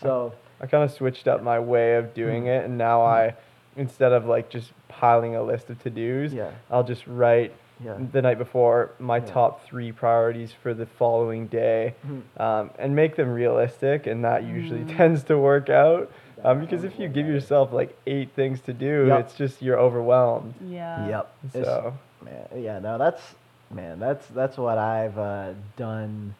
[0.01, 2.49] So, I kind of switched up my way of doing Hmm.
[2.49, 3.33] it, and now I,
[3.77, 6.51] instead of like just piling a list of to-dos, Yeah.
[6.71, 7.95] I'll just write yeah.
[8.11, 9.25] the night before my Yeah.
[9.25, 12.21] top three priorities for the following day, Mhm.
[12.41, 14.97] um, and make them realistic, and that usually Mm.
[14.97, 16.09] tends to work out.
[16.43, 19.19] Um, because if you give yourself like eight things to do, Yep.
[19.19, 20.53] it's just you're overwhelmed.
[20.61, 21.07] Yeah.
[21.07, 21.29] Yep.
[21.53, 23.35] It's- So Man, yeah, no, that's
[23.71, 26.33] man, that's that's what I've uh, done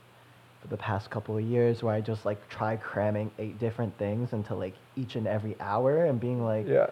[0.61, 4.33] for the past couple of years, where I just like try cramming eight different things
[4.33, 6.87] into like each and every hour, and being like, yeah,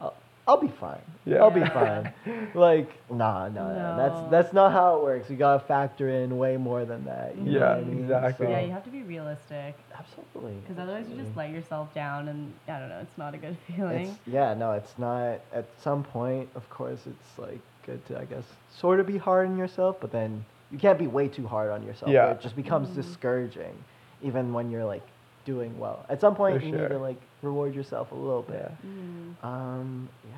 [0.00, 0.14] I'll,
[0.48, 1.00] I'll be fine.
[1.26, 1.42] Yeah.
[1.42, 2.12] I'll be fine.
[2.54, 5.28] like, nah, no, no, that's that's not how it works.
[5.28, 7.36] You gotta factor in way more than that.
[7.36, 7.98] You Yeah, what I mean?
[8.04, 8.46] exactly.
[8.46, 10.54] So- Yeah, you have to be realistic absolutely.
[10.62, 13.56] because otherwise you just let yourself down, and I don't know, it's not a good
[13.66, 14.08] feeling.
[14.08, 15.40] It's, yeah, no, it's not.
[15.52, 18.44] At some point, of course, it's like good to, I guess,
[18.76, 21.82] sort of be hard on yourself, but then you can't be way too hard on
[21.82, 22.10] yourself.
[22.10, 22.30] Yeah.
[22.30, 22.94] It just becomes Mhm.
[22.94, 23.74] discouraging,
[24.22, 25.02] even when you're like
[25.44, 26.04] doing well.
[26.08, 28.70] At some point, For you need to like reward yourself a little bit.
[28.84, 29.44] yeah, Mm.
[29.44, 30.36] Um, yeah,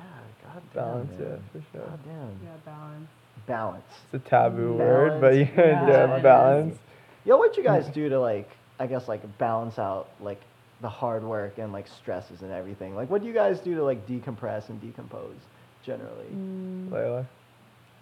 [0.53, 1.27] god damn, balance man.
[1.27, 1.85] it for sure.
[1.87, 2.39] God damn.
[2.43, 3.09] Yeah, balance.
[3.45, 3.83] Balance.
[4.13, 4.77] It's a taboo Mm.
[4.77, 5.49] word, but Balance.
[5.57, 6.23] yeah, Yeah, yeah, it is.
[6.23, 6.79] balance.
[7.25, 10.39] Yo, what you guys do to like, I guess like balance out like
[10.81, 12.95] the hard work and like stresses and everything?
[12.95, 15.35] Like, what do you guys do to like decompress and decompose
[15.83, 16.25] generally?
[16.33, 16.89] Mm.
[16.89, 17.25] Layla.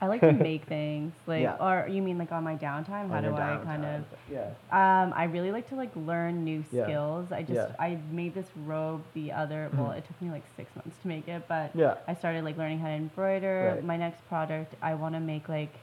[0.03, 1.57] I like to make things, like, Yeah.
[1.59, 3.09] or you mean like on my downtime?
[3.09, 4.03] How On do I kind of?
[4.31, 4.45] Yeah.
[4.71, 6.85] Um, I really like to like learn new Yeah.
[6.85, 7.31] skills.
[7.31, 7.75] I just Yeah.
[7.77, 9.97] I made this robe the other well, Mhm.
[9.99, 11.95] it took me like six months to make it, but Yeah.
[12.07, 13.73] I started like learning how to embroider.
[13.75, 13.83] Right.
[13.83, 15.73] My next product, I want to make like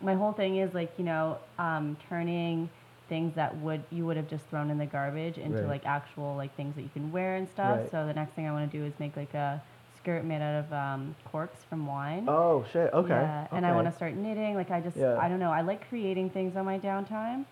[0.00, 2.68] my whole thing is like you know um, turning
[3.08, 5.68] things that would you would have just thrown in the garbage into Right.
[5.68, 7.78] like actual like things that you can wear and stuff.
[7.78, 7.90] Right.
[7.92, 9.62] So the next thing I want to do is make like a
[10.02, 12.24] skirt made out of um, corks from wine.
[12.28, 12.92] Oh shit.
[12.92, 13.10] Okay.
[13.10, 14.54] Yeah, and I want to start knitting.
[14.54, 15.16] Like I just, Yeah.
[15.20, 15.50] I don't know.
[15.52, 17.44] I like creating things on my downtime,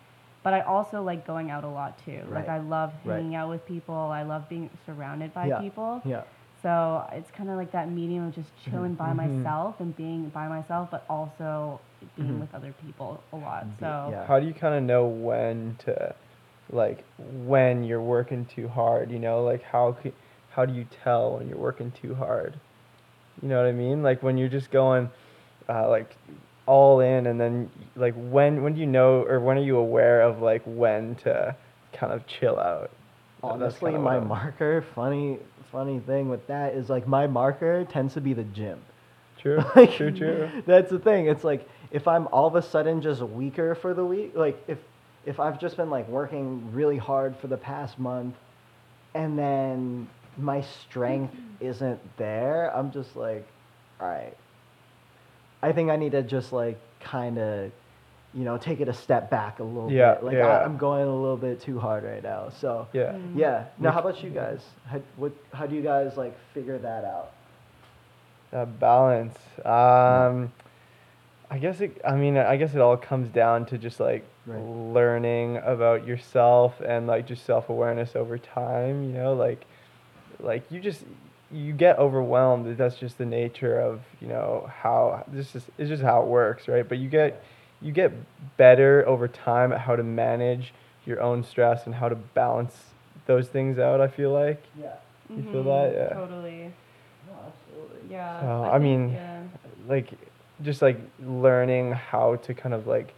[0.42, 2.20] but I also like going out a lot too.
[2.32, 3.16] Like I love Right.
[3.16, 3.94] hanging out with people.
[3.94, 5.60] I love being surrounded by Yeah.
[5.60, 6.00] people.
[6.04, 6.22] Yeah.
[6.62, 9.16] So it's kind of like that medium of just chilling by Mhm.
[9.16, 11.78] myself and being by myself, but also
[12.16, 12.40] being Mhm.
[12.40, 13.66] with other people a lot.
[13.78, 14.24] So yeah.
[14.26, 16.14] How do you kind of know when to,
[16.72, 17.04] like,
[17.46, 19.10] when you're working too hard?
[19.12, 20.12] You know, like how c-
[20.50, 22.58] how do you tell when you're working too hard?
[23.42, 24.02] You know what I mean?
[24.02, 25.10] Like when you're just going,
[25.68, 26.16] uh, like,
[26.68, 30.20] all in, and then like when when do you know or when are you aware
[30.20, 31.56] of like when to
[31.92, 32.90] kind of chill out?
[33.42, 35.38] Honestly, my marker, funny,
[35.72, 38.78] funny thing with that is like my marker tends to be the gym.
[39.38, 40.50] True, Like, true, true.
[40.66, 41.26] That's the thing.
[41.26, 44.78] It's like if I'm all of a sudden just weaker for the week, like if
[45.24, 48.34] if I've just been like working really hard for the past month,
[49.14, 50.08] and then
[50.38, 53.46] my strength isn't there, I'm just like,
[54.00, 54.36] all right.
[55.62, 57.72] I think I need to just like kind of,
[58.34, 60.24] you know, take it a step back a little Yeah, bit.
[60.24, 60.46] Like yeah.
[60.46, 62.50] I, I'm going a little bit too hard right now.
[62.60, 63.12] So Yeah.
[63.12, 63.38] Mm.
[63.38, 63.64] yeah.
[63.78, 64.60] Now, how about you guys?
[64.86, 67.32] How, what, how do you guys like figure that out?
[68.52, 69.36] Uh, balance.
[69.64, 70.52] Um,
[71.50, 72.00] I guess it.
[72.06, 74.62] I mean, I guess it all comes down to just like Right.
[74.62, 79.04] learning about yourself and like just self awareness over time.
[79.04, 79.66] You know, like,
[80.40, 81.02] like you just
[81.50, 82.76] you get overwhelmed.
[82.76, 85.64] That's just the nature of you know how this is.
[85.78, 86.86] It's just how it works, right?
[86.88, 87.42] But you get
[87.80, 88.12] you get
[88.56, 90.72] better over time at how to manage
[91.06, 92.74] your own stress and how to balance
[93.26, 94.00] those things out.
[94.00, 94.62] I feel like.
[94.78, 94.94] Yeah.
[95.30, 95.92] You feel that?
[95.92, 95.98] Mm-hmm.
[95.98, 96.08] Yeah.
[96.14, 96.72] Totally.
[97.26, 98.10] No, absolutely.
[98.10, 98.40] Yeah.
[98.40, 99.42] So, I think- mean, yeah.
[99.86, 100.10] like
[100.62, 103.14] just like learning how to kind of like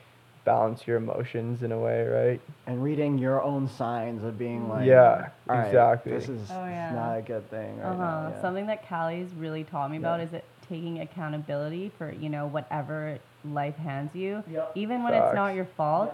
[0.51, 2.41] balance your emotions in a way, right?
[2.67, 6.13] And reading your own signs of being like, Yeah, "All right, exactly.
[6.13, 6.93] This is Oh, yeah.
[6.93, 7.79] not a good thing.
[7.79, 8.03] Right Uh-huh.
[8.03, 8.29] now.
[8.31, 8.41] Yeah.
[8.41, 13.19] Something that Callie's really taught me about is it taking accountability for, you know, whatever
[13.45, 14.43] life hands you.
[14.51, 14.73] Yep.
[14.75, 16.13] Even when it's not your fault,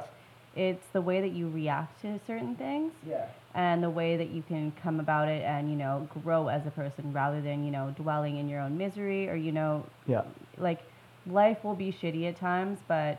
[0.54, 3.26] it's the way that you react to certain things Yeah.
[3.54, 6.70] and the way that you can come about it and, you know, grow as a
[6.70, 10.22] person rather than, you know, dwelling in your own misery or, you know, Yeah.
[10.58, 10.80] like
[11.26, 13.18] life will be shitty at times, but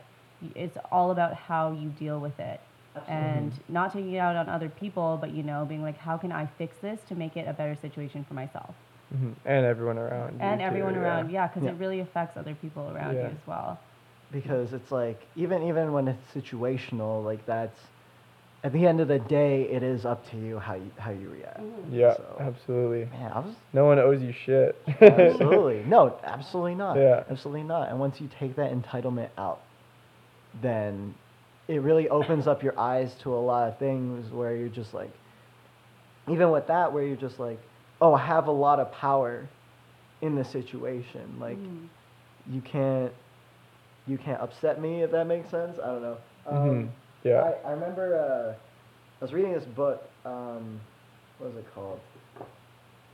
[0.54, 2.60] it's all about how you deal with it.
[3.06, 6.32] And not taking it out on other people, but you know, being like, how can
[6.32, 8.74] I fix this to make it a better situation for myself
[9.16, 10.34] hmm And everyone around.
[10.34, 11.30] you and too, everyone around?
[11.30, 11.70] Yeah, because Yeah.
[11.70, 13.78] it really affects other people around you as well.
[14.32, 17.78] because it's like even even when it's situational like that's
[18.64, 21.28] at the end of the day it is up to you how you how you
[21.30, 23.04] react Yeah, So- absolutely.
[23.16, 24.76] man i was No one owes you shit.
[25.00, 27.22] absolutely no absolutely not Yeah.
[27.30, 29.60] absolutely not and once you take that entitlement out
[30.60, 31.14] then
[31.68, 35.10] it really opens up your eyes to a lot of things where you're just like
[36.28, 37.58] even with that where you're just like
[38.00, 39.46] oh i have a lot of power
[40.22, 41.88] in the situation like Mhm.
[42.50, 43.12] you can't
[44.06, 45.78] you can't upset me if that makes sense.
[45.78, 46.16] I don't know.
[46.46, 46.88] Um, Mhm.
[47.24, 47.42] Yeah.
[47.42, 48.54] I, I remember uh,
[49.20, 50.02] I was reading this book.
[50.24, 50.80] Um,
[51.36, 52.00] what was it called?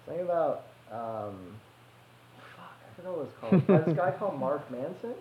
[0.07, 1.35] Something about um,
[2.55, 3.67] fuck, I forgot what it's called.
[3.67, 5.15] By this guy called Mark Manson.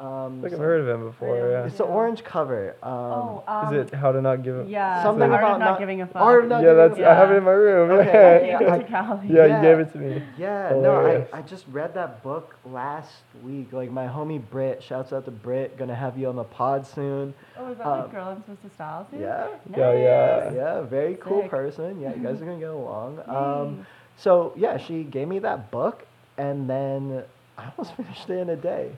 [0.00, 1.36] Um, I think I've some- heard of him before.
[1.36, 1.50] know.
[1.50, 1.64] Yeah.
[1.66, 1.90] It's the Yeah.
[1.90, 2.74] orange cover.
[2.82, 5.78] Um, oh, um, Is it how to not give a Yeah, Something about not, not-
[5.78, 6.22] giving a fuck.
[6.22, 7.06] Art of not yeah, that's fuck.
[7.06, 7.90] I have it in my room.
[7.90, 8.06] Okay,
[8.48, 9.26] Yeah, I gave yeah, it to Callie.
[9.28, 9.56] Yeah, Yeah.
[9.56, 10.22] you gave it to me.
[10.38, 13.12] Yeah, no, I, I just read that book last
[13.44, 13.74] week.
[13.74, 17.34] Like my homie Britt, shouts out to Britt, gonna have you on the pod soon.
[17.58, 19.20] Oh, is that Um, the girl I'm supposed to style soon?
[19.20, 20.52] Yeah, Yeah, yeah.
[20.52, 22.00] Yeah, very cool person.
[22.00, 23.18] Yeah, you guys are gonna get along.
[23.28, 23.86] Um,
[24.16, 26.06] so yeah, she gave me that book,
[26.38, 27.22] and then
[27.58, 28.92] I almost finished it in a day.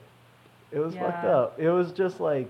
[0.73, 1.59] It was fucked up.
[1.59, 2.49] It was just like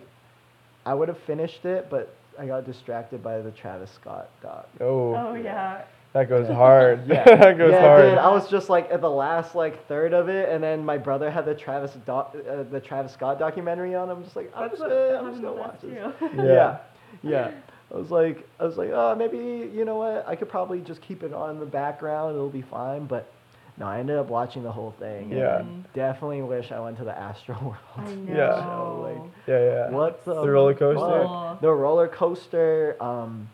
[0.86, 4.68] I would have finished it, but I got distracted by the Travis Scott doc.
[4.82, 5.84] Oh, Oh yeah.
[6.14, 7.06] that goes hard.
[7.08, 8.06] Yeah, that goes yeah, hard.
[8.10, 8.18] dude.
[8.18, 11.30] I was just like at the last like third of it, and then my brother
[11.30, 14.10] had the Travis doc, uh, the Travis Scott documentary on.
[14.10, 16.32] I'm just like, I'm That's just gonna, I'm just gonna watch us this.
[16.36, 16.44] Yeah.
[16.44, 16.78] yeah,
[17.24, 17.52] yeah.
[17.94, 19.38] I was like, I was like, oh, maybe
[19.72, 20.26] you know what?
[20.28, 22.36] I could probably just keep it on in the background.
[22.36, 23.06] It'll be fine.
[23.06, 23.32] But
[23.78, 25.32] no, I ended up watching the whole thing.
[25.32, 25.64] and Yeah.
[25.94, 27.76] Definitely wish I went to the Astroworld.
[27.98, 28.36] I know.
[28.36, 28.56] Yeah.
[28.64, 29.90] So, like, yeah, yeah.
[29.90, 31.28] What the, The roller coaster?
[31.28, 31.62] fuck?
[31.62, 33.50] The roller coaster, um,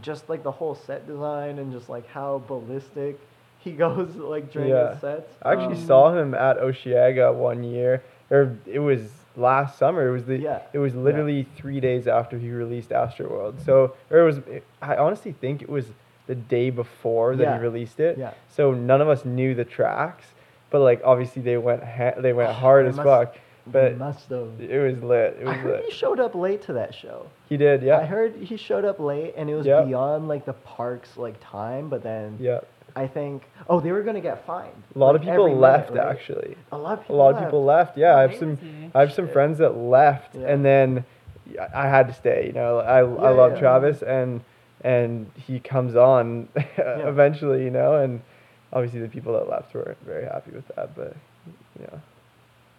[0.00, 3.18] just like the whole set design and just like how ballistic
[3.58, 4.92] he goes like during Yeah.
[4.92, 5.32] his sets.
[5.42, 10.08] I actually Um, saw him at Osheaga one year, or it was last summer.
[10.08, 10.60] It was the Yeah.
[10.72, 11.00] it was Yeah.
[11.00, 13.58] literally three days after he released Astroworld.
[13.64, 14.40] So, or it was.
[14.80, 15.86] I honestly think it was
[16.28, 17.56] the day before that Yeah.
[17.56, 18.16] he released it.
[18.18, 18.32] Yeah.
[18.48, 20.26] So none of us knew the tracks,
[20.70, 23.34] but like obviously they went ha- they went Oh, hard they as must- fuck.
[23.34, 23.40] he
[23.72, 24.60] But must have.
[24.60, 25.36] it was lit.
[25.40, 25.84] It I heard lit.
[25.86, 27.26] he showed up late to that show.
[27.48, 27.82] He did.
[27.82, 27.98] Yeah.
[27.98, 29.86] I heard he showed up late and it was Yep.
[29.86, 32.60] beyond like the park's like time, but then Yeah.
[32.96, 34.82] I think oh they were gonna get fined.
[34.94, 35.98] A lot like, of people every minute, left right?
[36.08, 36.56] actually.
[36.72, 37.16] A lot of A people.
[37.16, 37.46] lot of left.
[37.46, 37.96] people left.
[37.98, 38.58] Yeah, I have some.
[38.94, 39.32] I have some Shit.
[39.32, 40.46] friends that left, Yeah.
[40.48, 41.04] and then
[41.74, 42.46] I had to stay.
[42.48, 43.58] You know, I I love yeah.
[43.60, 44.40] Travis, and
[44.82, 47.64] and he comes on eventually.
[47.64, 48.20] You know, and
[48.72, 51.16] obviously the people that left weren't very happy with that, but
[51.78, 52.00] you know,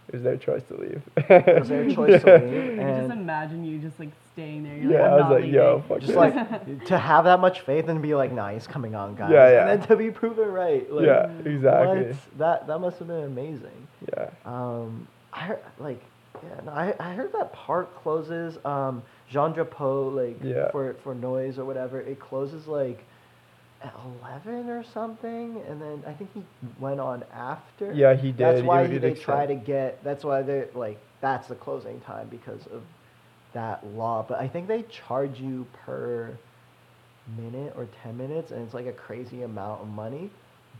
[0.07, 1.01] it was their choice to leave.
[1.17, 4.75] It was their choice to leave, And just imagine you just like staying there.
[4.75, 6.15] You're Yeah, like, I I'm was not like, yo, fuck just this.
[6.17, 9.31] like to have that much faith and be like, nah, he's coming on, guys.
[9.31, 9.67] Yeah, yeah.
[9.69, 10.91] And then to be proven right.
[10.91, 12.03] Like, yeah, exactly.
[12.07, 12.15] What?
[12.39, 13.87] That that must have been amazing.
[14.15, 16.01] Yeah, Um, I heard like,
[16.41, 18.57] yeah, no, I I heard that park closes.
[18.65, 20.71] Um, Jean Drapeau like Yeah.
[20.71, 21.99] for for noise or whatever.
[22.01, 23.03] It closes like
[23.81, 26.43] at eleven or something, and then I think he
[26.79, 27.93] went on after.
[27.93, 28.37] yeah, he did.
[28.37, 30.03] That's He why would they extend- try to get.
[30.03, 30.97] That's why they're like.
[31.21, 32.81] That's the closing time because of
[33.53, 34.25] that law.
[34.27, 36.37] But I think they charge you per
[37.37, 40.29] minute or ten minutes, and it's like a crazy amount of money.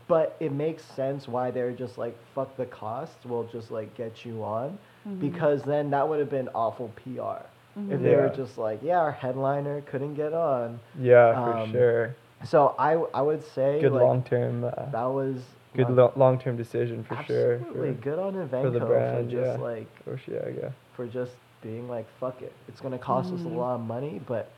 [0.08, 3.24] But it makes sense why they're just like fuck the costs.
[3.26, 5.20] We'll just like get you on Mhm.
[5.20, 7.46] because then that would have been awful PR.
[7.90, 10.80] If they were just like, yeah, our headliner couldn't get on.
[11.00, 12.16] Yeah, for Um, sure.
[12.46, 14.64] So I I would say Good like, long term.
[14.64, 15.36] Uh, that was
[15.76, 17.56] good not- lo- long term decision for sure.
[17.56, 19.64] Absolutely, good on Evenko for the brand, for just yeah.
[19.66, 20.72] like for Osheaga.
[20.96, 22.54] for just being like fuck it.
[22.68, 23.56] It's gonna cost us a Mhm.
[23.58, 24.50] lot of money, but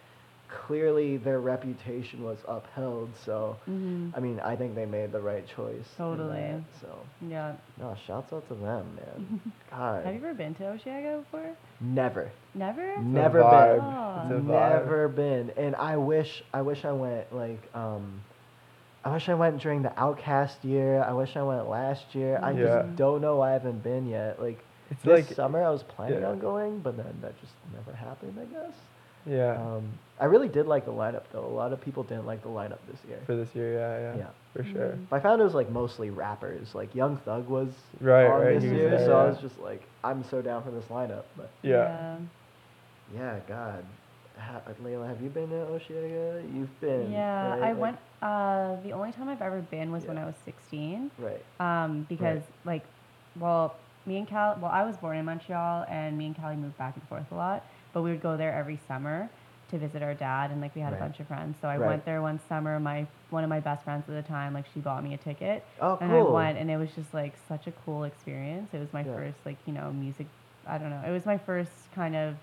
[0.51, 3.09] clearly their reputation was upheld.
[3.25, 5.85] So, hmm I mean, I think they made the right choice.
[5.97, 6.41] Totally.
[6.41, 7.53] that, So, Yeah.
[7.79, 9.41] no, shouts out to them, man.
[9.71, 11.55] God, Have you ever been to Osheaga before?
[11.79, 12.97] never, Never.
[12.99, 13.75] never vibe.
[13.75, 13.85] been.
[13.85, 14.21] Oh.
[14.23, 14.83] It's a vibe.
[14.83, 18.21] Never been, and I wish I wish I went like um,
[19.03, 21.01] I wish I went during the OutKast year.
[21.03, 22.39] I wish I went last year.
[22.43, 22.81] I Yeah.
[22.83, 24.39] just don't know why I haven't been yet.
[24.41, 24.59] Like
[24.91, 26.27] It's this like summer, I was planning yeah.
[26.27, 28.37] on going, but then that just never happened.
[28.39, 28.73] I guess.
[29.25, 29.83] Yeah Um,
[30.19, 31.45] I really did like the lineup though.
[31.45, 33.17] A lot of people didn't like the lineup this year.
[33.25, 33.73] for this year.
[33.73, 34.27] Yeah, yeah, Yeah.
[34.53, 34.89] for sure.
[34.91, 35.05] Mhm.
[35.09, 36.75] But I found it was like mostly rappers.
[36.75, 39.81] Like Young Thug was Right, on right, this year, there, so I was just like,
[40.03, 41.23] I'm so down for this lineup.
[41.35, 42.17] But Yeah.
[43.15, 43.83] yeah, God,
[44.37, 46.43] ha- Layla, have you been to Osheaga?
[46.53, 47.11] You've been.
[47.11, 47.61] Yeah, right?
[47.63, 47.97] I Like- went.
[48.21, 51.09] Uh, the only time I've ever been was when I was 16.
[51.17, 51.43] Right.
[51.59, 52.83] Um, because like,
[53.39, 53.73] well,
[54.05, 54.55] me and Cal.
[54.61, 57.35] Well, I was born in Montreal, and me and Callie moved back and forth a
[57.35, 57.63] lot.
[57.93, 59.29] But we would go there every summer
[59.69, 60.99] to visit our dad, and like we had Right.
[60.99, 61.57] a bunch of friends.
[61.61, 61.87] So I Right.
[61.87, 62.79] went there one summer.
[62.79, 65.63] My one of my best friends at the time, like she bought me a ticket,
[65.79, 66.27] Oh, and cool.
[66.27, 68.73] I went, and it was just like such a cool experience.
[68.73, 69.15] It was my Yeah.
[69.15, 70.27] first like you know music.
[70.67, 71.01] I don't know.
[71.07, 72.35] It was my first kind of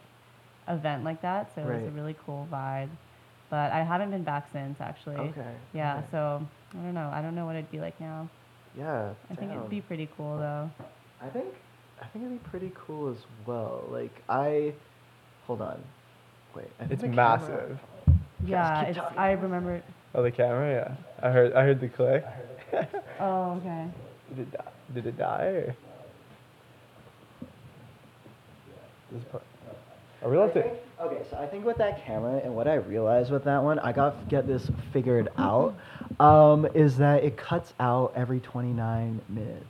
[0.68, 2.88] event like that, so it was a really cool vibe.
[3.50, 5.16] But I haven't been back since actually.
[5.16, 5.54] Okay.
[5.72, 6.06] Yeah, okay.
[6.10, 7.10] so I don't know.
[7.12, 8.28] I don't know what it'd be like now.
[8.76, 9.10] Yeah.
[9.30, 10.70] I think it'd be pretty cool though.
[11.22, 11.54] I think.
[12.00, 13.84] I think it'd be pretty cool as well.
[13.90, 14.72] Like I.
[15.48, 15.82] Hold on.
[16.54, 16.66] Wait.
[16.78, 17.80] I think It's the camera- massive.
[18.46, 18.98] Yeah, it's.
[19.16, 19.82] I remember.
[20.14, 20.70] Oh, the camera.
[21.20, 21.52] Yeah, I heard.
[21.54, 22.24] I heard the click.
[23.18, 23.86] Oh, okay.
[24.30, 24.64] Did it die?
[24.94, 25.44] Did it die?
[25.44, 25.76] Or?
[29.10, 29.42] This part-
[30.22, 30.62] Are we I allowed to?
[30.62, 33.78] think- okay, so I think with that camera and what I realized with that one,
[33.78, 35.74] I got to get this figured out,
[36.20, 39.64] um, is that it cuts out every 29 minutes.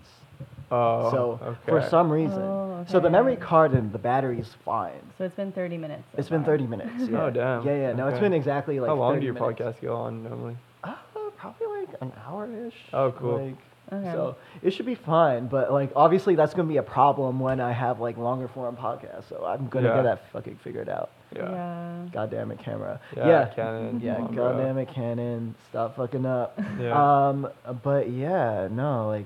[0.70, 1.10] Oh.
[1.10, 5.00] so for some reason, Oh, so the memory card and the battery's fine.
[5.16, 6.02] So it's been 30 minutes.
[6.12, 6.90] so It's been 30 minutes.
[7.10, 7.22] Yeah.
[7.24, 7.66] Oh, damn.
[7.66, 7.92] Yeah, yeah.
[7.92, 8.88] No, it's been exactly like.
[8.88, 9.60] How long do your minutes.
[9.60, 10.56] podcasts go on normally?
[10.84, 10.94] Uh,
[11.36, 12.74] probably like an hour-ish.
[12.92, 13.44] Oh, cool.
[13.46, 13.56] Like,
[13.90, 14.12] Okay.
[14.12, 17.72] So it should be fine, but like obviously that's gonna be a problem when I
[17.72, 19.30] have like longer form podcasts.
[19.30, 19.94] So I'm gonna Yeah.
[19.96, 21.08] get that fucking figured out.
[21.34, 21.50] Yeah.
[21.50, 21.96] Yeah.
[22.12, 23.00] God damn it, camera.
[23.16, 25.54] Yeah, Canon, Yeah, come on, god damn it, Canon.
[25.70, 26.60] Stop fucking up.
[26.78, 27.28] Yeah.
[27.28, 27.48] Um,
[27.82, 29.24] but yeah, no, like,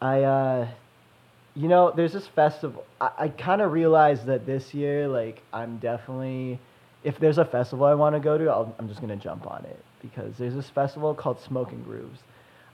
[0.00, 0.68] I, uh,
[1.54, 2.84] you know, there's this festival.
[3.00, 6.58] I, I kind of realized that this year, like, I'm definitely,
[7.04, 9.64] if there's a festival I want to go to, I'll, I'm just gonna jump on
[9.64, 12.20] it because there's this festival called Smoking Grooves,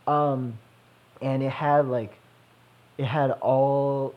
[0.07, 0.59] um,
[1.21, 2.13] and it had like,
[2.99, 4.15] it had all,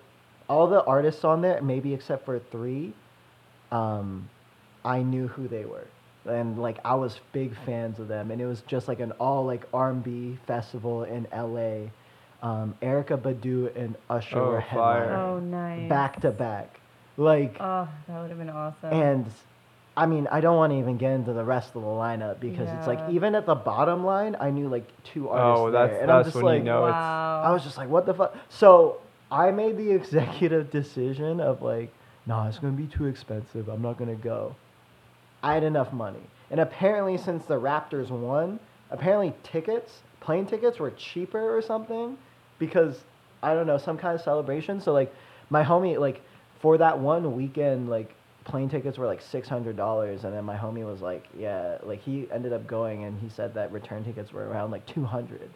[0.50, 2.94] all the artists on there, maybe except for three,
[3.72, 4.30] um,
[4.84, 5.88] I knew who they were
[6.28, 9.46] and like I was big fans of them, and it was just like an all
[9.46, 11.92] like R&B festival in L.A.
[12.46, 15.90] Um, Erykah Badu and Usher Oh, were headlining Oh, nice.
[15.90, 16.80] back to back,
[17.18, 18.94] like, Oh, that would have been awesome.
[18.94, 19.26] and
[19.98, 22.70] I mean I don't want to even get into the rest of the lineup because
[22.72, 26.02] it's like even at the bottom line I knew like two artists Oh, there, that's
[26.04, 26.94] and I'm that's just when like you know it's.
[26.94, 27.42] wow.
[27.46, 28.36] I was just like, what the fuck?
[28.50, 28.98] So
[29.32, 31.92] I made the executive decision of like,
[32.28, 33.70] nah, it's gonna be too expensive.
[33.70, 34.56] I'm not gonna go.
[35.42, 38.60] I had enough money, and apparently, since the Raptors won,
[38.92, 42.18] apparently tickets, plane tickets, were cheaper or something,
[42.60, 43.04] because
[43.44, 44.82] I don't know, some kind of celebration.
[44.82, 45.14] So like,
[45.50, 46.22] my homie, like,
[46.60, 48.14] for that one weekend, like.
[48.46, 52.04] Plane tickets were like six hundred dollars, and then my homie was like, "Yeah," like
[52.04, 55.50] he ended up going, and he said that return tickets were around like two hundred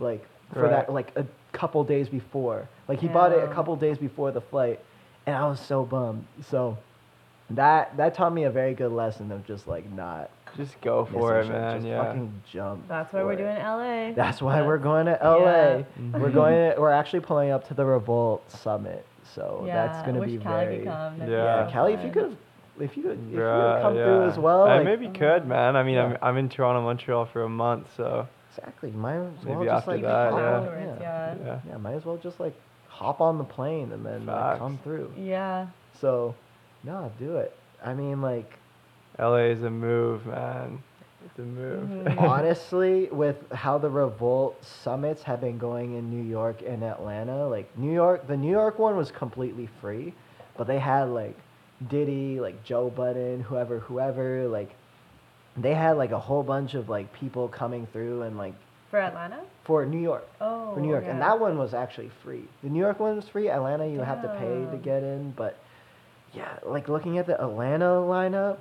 [0.00, 2.68] like for that like a couple days before.
[2.88, 4.80] Like he bought it a couple days before the flight,
[5.26, 6.26] and I was so bummed.
[6.50, 6.76] So
[7.50, 11.40] that that taught me a very good lesson of just like not Just go for
[11.40, 11.52] it, shit.
[11.52, 11.76] man.
[11.76, 12.04] Just yeah.
[12.04, 12.88] fucking jump.
[12.88, 13.36] That's why we're it.
[13.36, 14.12] doing LA.
[14.12, 15.38] That's why we're going to LA.
[15.38, 15.76] yeah.
[15.76, 16.34] We're mm-hmm.
[16.34, 16.74] going.
[16.74, 20.38] To, we're actually pulling up to the Revolt Summit, so yeah, that's gonna wish be
[20.38, 20.76] Callie very.
[20.78, 21.18] could come.
[21.20, 21.28] Yeah.
[21.28, 22.36] Yeah, so Callie, if you could
[22.80, 24.62] if you could, if you could come through as well.
[24.62, 25.76] I like- maybe could, man.
[25.76, 26.04] I mean, Yeah.
[26.04, 28.90] I'm I'm in Toronto, Montreal for a month, so exactly.
[28.90, 30.96] Might as well Maybe just after like that, yeah.
[31.00, 31.34] yeah.
[31.44, 31.60] yeah.
[31.68, 32.54] Yeah, might as well just like
[32.88, 35.12] hop on the plane and then like, come through.
[35.16, 35.66] Yeah.
[36.00, 36.34] So,
[36.84, 37.56] no, do it.
[37.84, 38.52] I mean, like,
[39.18, 40.82] LA is a move, man.
[41.24, 41.88] It's a move.
[41.88, 42.20] Mhm.
[42.28, 47.76] honestly, with how the Revolt summits have been going in New York and Atlanta, like,
[47.76, 50.14] New York, the New York one was completely free,
[50.56, 51.36] but they had, like,
[51.88, 54.70] Diddy, like, Joe Budden, whoever, whoever, like,
[55.56, 58.54] they had, like, a whole bunch of, like, people coming through and, like,
[58.90, 59.40] For Atlanta?
[59.64, 60.26] for New York.
[60.40, 60.74] Oh.
[60.74, 62.44] for New York, and that one was actually free.
[62.62, 63.50] The New York one was free.
[63.50, 65.58] Atlanta, you have to pay to get in, but
[66.34, 68.58] yeah, like looking at the Atlanta lineup,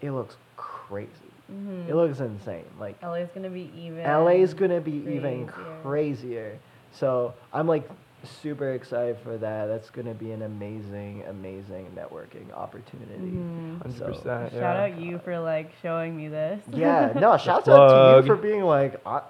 [0.00, 1.10] it looks crazy.
[1.52, 1.88] Mhm.
[1.88, 2.64] It looks insane.
[2.80, 4.02] Like LA's gonna be even.
[4.04, 5.80] LA's gonna be even crazier.
[5.82, 6.58] crazier.
[6.92, 7.88] So I'm like
[8.24, 9.66] super excited for that.
[9.66, 13.14] That's gonna be an amazing, amazing networking opportunity.
[13.30, 13.80] Mhm.
[13.82, 14.52] Hundred So- percent.
[14.52, 14.82] Shout yeah.
[14.94, 16.60] out you for like showing me this.
[16.72, 19.20] Yeah, no, shout out to you for being like, I,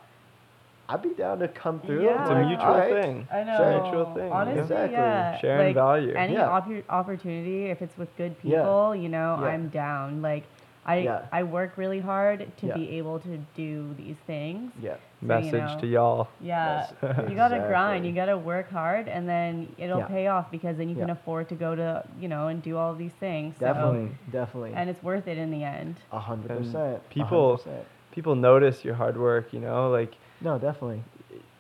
[0.89, 2.05] I'd be down to come through.
[2.05, 2.23] Yeah.
[2.23, 2.93] It's a mutual alright.
[3.03, 3.29] thing.
[3.33, 3.57] I know.
[3.57, 3.83] Sure.
[3.83, 4.33] Mutual thing, yeah.
[4.35, 4.93] Honestly, Exactly.
[4.93, 5.39] yeah.
[5.39, 6.15] Sharing like, value.
[6.15, 6.49] Any Yeah.
[6.49, 8.59] oppo- opportunity, if it's with good Yeah.
[8.61, 9.47] people, you know, Yeah.
[9.49, 10.23] I'm down.
[10.23, 10.45] Like,
[10.89, 11.23] I Yeah.
[11.33, 12.75] I work really hard to Yeah.
[12.75, 14.71] be able to do these things.
[14.81, 16.29] Yeah, So, you Message know, to y'all.
[16.41, 17.69] Yeah, Yes, you gotta exactly.
[17.69, 18.07] grind.
[18.07, 20.07] You gotta work hard, and then it'll Yeah.
[20.07, 22.93] pay off because then you can afford to go to you know and do all
[22.93, 23.57] of these things.
[23.59, 25.97] So- definitely, definitely, and it's worth it in the end.
[26.13, 27.11] a hundred And percent.
[27.11, 27.85] people- hundred percent.
[28.13, 29.53] People notice your hard work.
[29.53, 31.03] You know, like No, definitely.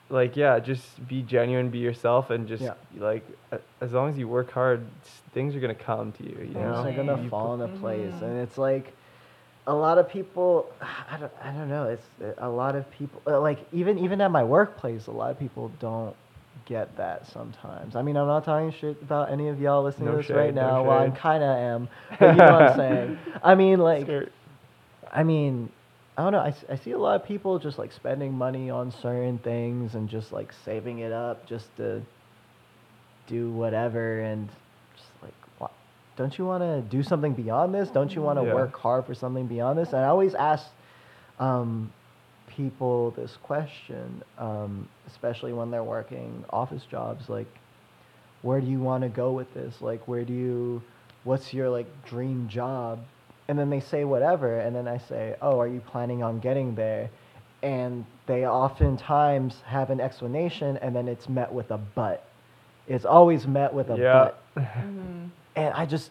[0.09, 2.74] like yeah, just be genuine, be yourself, and just Yeah.
[2.99, 6.31] like a- as long as you work hard, s- things are gonna come to you.
[6.39, 8.22] You Things know, are gonna You fall into place, Mhm.
[8.22, 8.93] and it's like
[9.66, 10.66] a lot of people.
[11.12, 11.85] I don't, I don't know.
[11.85, 12.07] It's
[12.39, 13.20] a lot of people.
[13.27, 16.14] uh, Like even even at my workplace, a lot of people don't
[16.66, 17.95] get that sometimes.
[17.97, 20.35] I mean, I'm not talking shit about any of y'all listening No to this shade,
[20.37, 20.83] right no now.
[20.85, 21.16] well, I shade.
[21.16, 23.18] kind of am, but you know what I'm saying.
[23.43, 24.33] I mean, like, Skirt.
[25.12, 25.70] I mean,
[26.19, 26.39] I don't know.
[26.39, 30.09] I, I see a lot of people just like spending money on certain things and
[30.09, 32.03] just like saving it up just to
[33.27, 34.49] do whatever and
[34.97, 35.73] just like, what?
[36.17, 37.91] Don't you want to do something beyond this?
[37.91, 38.55] Don't you want to Yeah.
[38.55, 39.89] work hard for something beyond this?
[39.93, 40.69] And I always ask
[41.39, 41.93] um,
[42.47, 47.49] people this question, um, especially when they're working office jobs, like,
[48.41, 49.83] where do you want to go with this?
[49.83, 50.83] Like, where do you,
[51.25, 53.01] what's your like dream job?
[53.49, 56.75] And then they say whatever, and then I say, oh, are you planning on getting
[56.75, 57.11] there?
[57.63, 62.25] And they oftentimes have an explanation, and then it's met with a but.
[62.89, 64.25] It's always met with a Yeah.
[64.25, 64.43] but.
[64.77, 65.27] Mm-hmm.
[65.55, 66.11] And I just,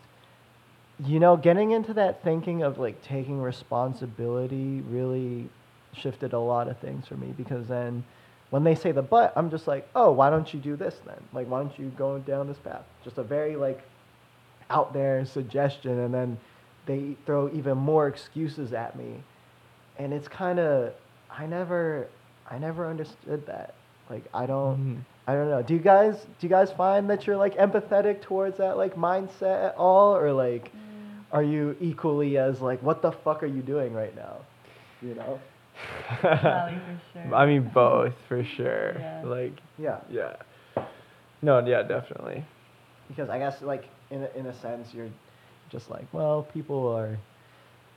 [1.03, 5.49] you know, getting into that thinking of like taking responsibility really
[5.93, 8.03] shifted a lot of things for me because then
[8.49, 11.17] when they say the but, I'm just like, oh, why don't you do this then?
[11.33, 12.83] Like, why don't you go down this path?
[13.03, 13.81] Just a very like
[14.69, 16.37] out there suggestion, and then
[16.85, 19.23] they throw even more excuses at me,
[19.97, 20.93] and it's kind of,
[21.31, 22.07] I never,
[22.49, 23.73] I never understood that.
[24.09, 24.77] Like, I don't.
[24.77, 24.99] Mhm.
[25.27, 25.63] I don't know.
[25.63, 29.69] Do you guys do you guys find that you're like empathetic towards that like mindset
[29.69, 30.71] at all, or like
[31.31, 34.37] are you equally as like what the fuck are you doing right now?
[35.01, 35.39] You know?
[36.21, 37.33] Probably for sure.
[37.35, 38.95] I mean, both for sure.
[38.99, 39.21] Yeah.
[39.25, 39.97] Like, Yeah.
[40.11, 40.35] yeah.
[41.41, 42.45] No, yeah, definitely.
[43.07, 45.09] Because I guess like in a, in a sense you're
[45.69, 47.17] just like well people are,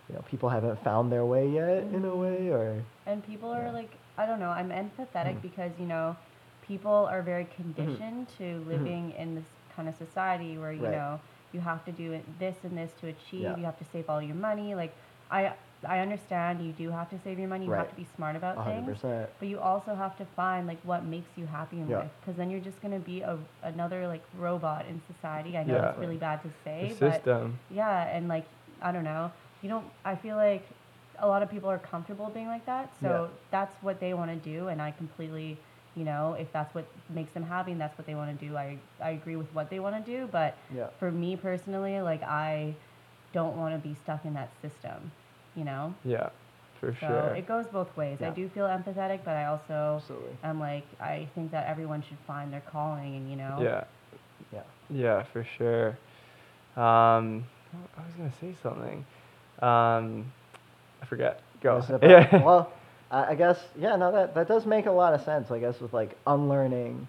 [0.09, 3.67] you know people haven't found their way yet in a way or And people are
[3.67, 3.73] Yeah.
[3.73, 5.43] like, I don't know, I'm empathetic Mhm.
[5.43, 6.15] because, you know,
[6.67, 10.85] people are very conditioned to living in this kind of society where, you Mm-hmm.
[10.93, 10.93] Right.
[10.93, 11.21] know,
[11.55, 13.57] you have to do this and this to achieve, Yeah.
[13.57, 14.75] you have to save all your money.
[14.75, 14.93] Like,
[15.31, 15.53] I,
[15.87, 18.59] I understand you do have to save your money, you have to be smart about
[18.59, 19.27] a hundred things.
[19.39, 21.99] But you also have to find like what makes you happy in Yeah.
[21.99, 25.57] life, because then you're just gonna be a another like robot in society.
[25.57, 25.81] I know Yeah.
[25.83, 27.59] that's really bad to The say, but system.
[27.71, 28.47] yeah, and like
[28.83, 29.31] I don't know,
[29.63, 29.87] you don't.
[30.05, 30.67] I feel like
[31.21, 33.37] a lot of people are comfortable being like that, so Yeah.
[33.51, 35.59] that's what they want to do, and I completely,
[35.97, 38.57] you know, if that's what makes them happy and that's what they want to do,
[38.57, 40.27] I I agree with what they want to do.
[40.31, 40.89] But Yeah.
[40.99, 42.75] for me personally, like I
[43.33, 45.13] don't want to be stuck in that system,
[45.59, 45.93] you know.
[46.05, 46.31] Yeah,
[46.81, 47.35] for So sure.
[47.35, 48.19] it goes both ways.
[48.23, 50.37] I do feel empathetic, but I also Absolutely.
[50.45, 53.59] am like I think that everyone should find their calling, and you know.
[53.61, 53.85] Yeah,
[54.53, 54.63] Yeah.
[54.91, 55.89] yeah, for sure.
[56.77, 57.45] Um,
[57.97, 59.05] I was gonna say something.
[59.61, 60.33] Um,
[61.03, 61.41] I forget.
[61.61, 61.83] Go.
[62.03, 62.45] Yeah.
[62.45, 62.73] well,
[63.11, 65.51] I I guess yeah, no, that that does make a lot of sense.
[65.51, 67.07] I guess with like unlearning,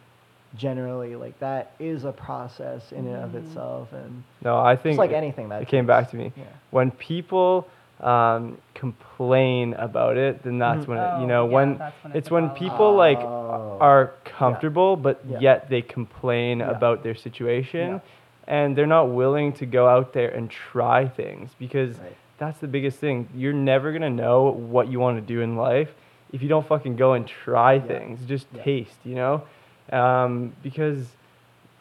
[0.56, 3.46] generally, like that is a process in and of Mhm.
[3.46, 6.32] itself, and no, I think it's like anything that it came back to me.
[6.36, 6.44] Yeah.
[6.72, 7.68] when people
[8.02, 10.88] um, complain about it, then that's Mhm.
[10.88, 12.70] when it, you Oh, know yeah, when that's when it's it's when problem.
[12.70, 13.78] people like Oh.
[13.82, 15.40] are comfortable but Yeah.
[15.40, 16.70] yet they complain Yeah.
[16.72, 18.00] about their situation Yeah.
[18.48, 22.16] and they're not willing to go out there and try things because Right.
[22.38, 23.28] that's the biggest thing.
[23.36, 25.94] You're never gonna know what you want to do in life
[26.32, 27.82] if you don't fucking go and try Yeah.
[27.82, 28.26] things.
[28.26, 28.64] Just Yeah.
[28.64, 29.42] taste, you know,
[29.92, 31.16] um, because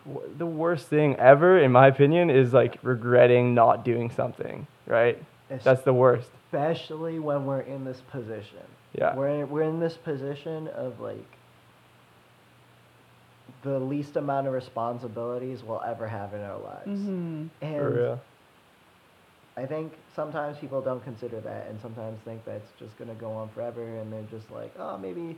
[0.05, 4.67] w- the worst thing ever, in my opinion, is like regretting not doing something.
[4.87, 5.19] Right?
[5.51, 6.29] Es- That's the worst.
[6.47, 8.59] especially when we're in this position.
[8.95, 9.15] Yeah.
[9.15, 11.25] We're we're in this position of like
[13.63, 16.87] the least amount of responsibilities we'll ever have in our lives.
[16.89, 17.47] Mm-hmm.
[17.63, 18.21] And For real.
[19.57, 23.33] I think sometimes people don't consider that and sometimes think that's just going to go
[23.33, 25.37] on forever and they're just like, oh, maybe,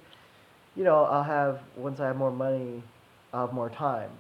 [0.76, 2.82] you know, I'll have, once I have more money,
[3.32, 4.10] I'll have more time.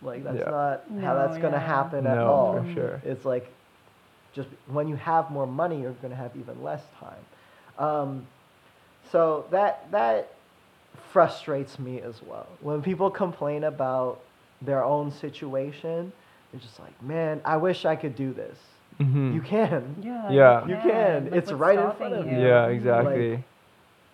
[0.00, 0.50] Like, that's Yeah.
[0.50, 1.66] not how that's No, going to yeah.
[1.66, 2.62] happen at No, all.
[2.62, 3.02] for sure.
[3.04, 3.52] It's like,
[4.34, 7.84] just when you have more money, you're going to have even less time.
[7.84, 8.26] Um,
[9.10, 10.32] so that, that,
[11.10, 12.46] frustrates me as well.
[12.60, 14.20] When people complain about
[14.62, 16.12] their own situation,
[16.50, 18.58] they're just like, man, I wish I could do this.
[19.00, 19.34] Mhm.
[19.34, 19.96] You can.
[20.00, 20.30] Yeah.
[20.30, 20.66] Yeah.
[20.66, 21.24] You can.
[21.24, 22.38] Like, It's right in front of you?
[22.38, 22.46] you.
[22.46, 23.44] Yeah, exactly.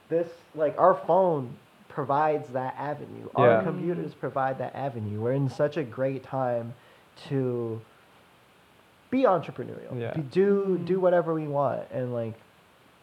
[0.08, 1.54] This, like, our phone
[1.88, 3.28] provides that avenue.
[3.34, 3.62] Our Yeah.
[3.62, 5.20] computers provide that avenue.
[5.20, 6.74] We're in such a great time
[7.28, 7.80] to
[9.10, 9.98] be entrepreneurial.
[9.98, 10.12] Yeah.
[10.14, 12.34] Be, do do whatever we want and like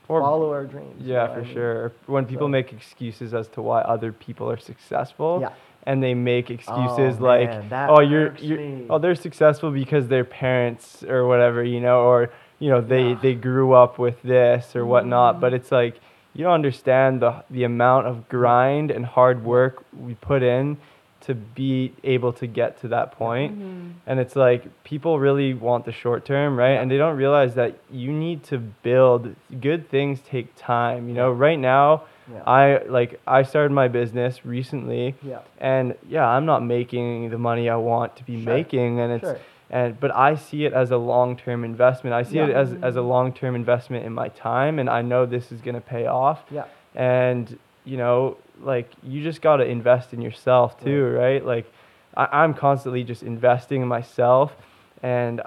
[0.08, 1.01] Or- follow our dreams.
[1.01, 1.53] Yeah, for I mean?
[1.53, 1.91] sure.
[2.06, 5.49] When people So- make excuses as to why other people are successful, Yeah.
[5.86, 8.86] and they make excuses Oh, like, man, that "Oh, you're, you're me.
[8.89, 12.30] oh, they're successful because their parents or whatever, you know, or
[12.60, 13.20] you know, they Yeah.
[13.22, 15.39] they grew up with this or whatnot." Mm.
[15.41, 15.99] But it's like
[16.36, 20.78] you don't understand the the amount of grind and hard work we put in
[21.26, 23.57] to be able to get to that point.
[23.59, 23.91] Mhm.
[24.07, 26.73] And it's like people really want the short term, right?
[26.73, 26.82] Yeah.
[26.82, 31.07] And they don't realize that you need to build good things take time.
[31.09, 32.41] You know, right now Yeah.
[32.47, 35.39] I like I started my business recently yeah.
[35.59, 38.53] and yeah, I'm not making the money I want to be Sure.
[38.53, 39.38] making and it's Sure.
[39.69, 42.13] and but I see it as a long-term investment.
[42.15, 42.61] I see it Yeah.
[42.61, 45.88] as as a long-term investment in my time and I know this is going to
[45.95, 46.65] pay off Yeah.
[46.95, 51.72] and you know like you just got to invest in yourself too right, like
[52.16, 54.56] I, i'm constantly just investing in myself
[55.03, 55.41] and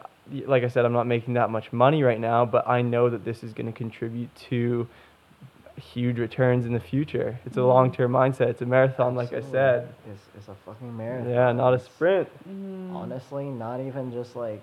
[0.46, 3.24] like i said i'm not making that much money right now but i know that
[3.24, 4.86] this is going to contribute to
[5.76, 7.68] huge returns in the future it's a Mhm.
[7.68, 11.30] long-term mindset it's a marathon like i said It's, it's a fucking marathon.
[11.30, 12.94] yeah not a sprint Mhm.
[12.94, 14.62] Honestly, not even just like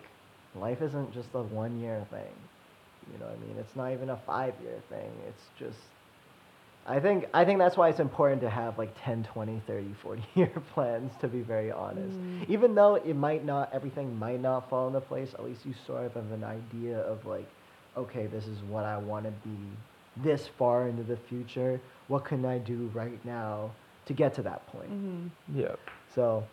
[0.56, 2.34] life isn't just a one year thing.
[3.14, 3.56] You know what I mean?
[3.60, 5.12] It's not even a five year thing.
[5.28, 5.78] It's just
[6.88, 10.24] I think I think that's why it's important to have like 10, 20, 30, 40
[10.36, 12.18] year plans to be very honest.
[12.18, 12.50] Mm.
[12.50, 16.06] Even though it might not everything might not fall into place, at least you sort
[16.06, 17.48] of have an idea of like
[17.98, 19.58] okay, this is what I want to be
[20.18, 21.80] this far into the future.
[22.08, 23.72] What can I do right now
[24.06, 24.92] to get to that point?
[24.92, 25.30] Mhm.
[25.56, 25.76] yeah
[26.14, 26.44] So,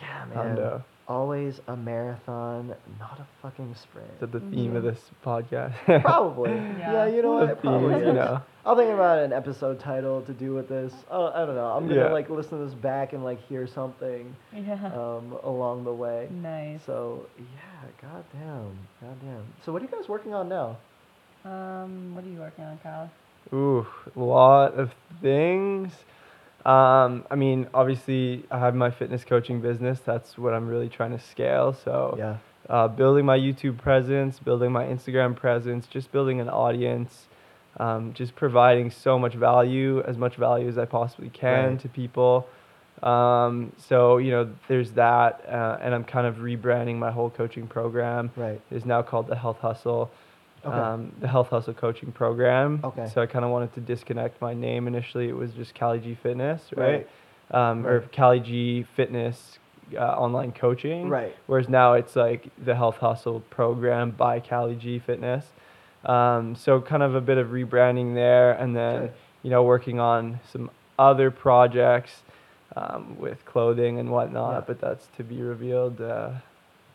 [0.00, 0.56] yeah, man.
[0.56, 0.82] Hundo.
[1.08, 4.08] Always a marathon, not a fucking sprint.
[4.14, 4.86] is that the theme of Mhm.
[4.94, 6.52] this podcast Probably.
[6.52, 6.78] yeah.
[6.92, 7.06] Yeah.
[7.06, 7.46] you know what?
[7.46, 8.06] The It probably theme, is.
[8.06, 10.92] you know I'll think about an episode title to do with this.
[11.10, 11.66] Oh, I don't know.
[11.72, 12.12] I'm gonna Yeah.
[12.12, 14.74] like listen to this back and like hear something Yeah.
[14.94, 16.28] um, along the way.
[16.30, 16.84] nice.
[16.84, 19.42] So yeah, goddamn, goddamn.
[19.64, 20.76] So what are you guys working on now?
[21.44, 23.10] Um, what are you working on, Kyle?
[23.52, 23.84] Ooh,
[24.16, 25.92] a lot of things.
[26.64, 30.00] Um, I mean, obviously, I have my fitness coaching business.
[30.00, 31.72] That's what I'm really trying to scale.
[31.72, 32.36] So, Yeah.
[32.70, 37.26] uh, building my YouTube presence, building my Instagram presence, just building an audience,
[37.80, 41.80] um, just providing so much value, as much value as I possibly can Right.
[41.80, 42.46] to people.
[43.02, 45.44] Um, so, you know, there's that.
[45.48, 48.30] Uh, and I'm kind of rebranding my whole coaching program.
[48.36, 48.60] Right.
[48.70, 50.10] It's now called the Health Hustle
[50.64, 50.76] Okay.
[50.76, 52.80] um, the Health Hustle Coaching Program.
[52.84, 53.08] Okay.
[53.12, 54.86] So I kind of wanted to disconnect my name.
[54.86, 57.06] Initially, it was just Cali G Fitness, right?
[57.52, 57.70] Right.
[57.70, 58.12] Um, Or Right.
[58.12, 59.58] Cali G Fitness
[59.94, 61.08] uh, online coaching.
[61.08, 61.34] Right.
[61.46, 65.44] Whereas now it's like the Health Hustle Program by Cali G Fitness.
[66.04, 69.10] Um, so kind of a bit of rebranding there, and then Sure.
[69.42, 72.22] you know working on some other projects
[72.76, 74.54] um, with clothing and whatnot.
[74.54, 74.60] Yeah.
[74.66, 76.00] But that's to be revealed.
[76.00, 76.30] Uh,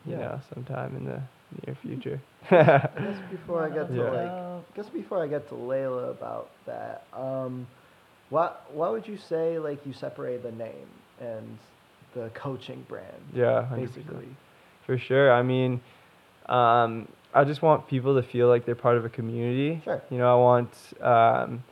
[0.05, 0.19] you Yeah.
[0.19, 1.21] know, sometime in the
[1.65, 2.19] near future.
[2.49, 4.11] I guess before I get to Yeah.
[4.11, 4.31] like.
[4.31, 7.67] I guess before I get to Layla about that, um,
[8.29, 10.87] what what would you say like you separate the name
[11.19, 11.57] and
[12.13, 13.21] the coaching brand?
[13.33, 13.75] Yeah, 100%.
[13.75, 14.27] basically.
[14.85, 15.31] For sure.
[15.33, 15.81] I mean,
[16.47, 19.81] um, I just want people to feel like they're part of a community.
[19.83, 20.01] Sure.
[20.09, 20.69] You know, I want.
[21.01, 21.63] Um,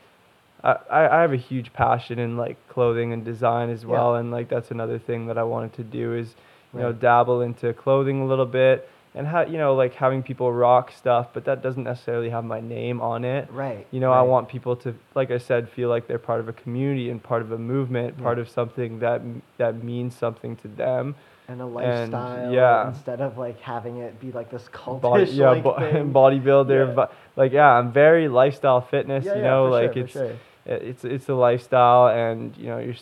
[0.64, 3.90] I, I have a huge passion in like clothing and design as Yeah.
[3.92, 6.34] well, and like that's another thing that I wanted to do is,
[6.74, 10.52] you know, dabble into clothing a little bit and ha- you know like having people
[10.52, 13.48] rock stuff, but that doesn't necessarily have my name on it.
[13.52, 13.88] Right.
[13.92, 16.54] You know, I want people to, like I said, feel like they're part of a
[16.54, 18.24] community and part of a movement, Yeah.
[18.24, 19.22] part of something that
[19.58, 21.16] that means something to them.
[21.48, 22.88] and a and, lifestyle yeah.
[22.90, 25.76] instead of like having it be like this cultish body, yeah, like bo-
[26.20, 26.94] bodybuilder, Yeah.
[26.94, 29.24] but like yeah, I'm very lifestyle fitness.
[29.26, 30.32] Yeah, you know, like sure, it's sure.
[30.66, 32.96] it's it's a lifestyle, and you know you're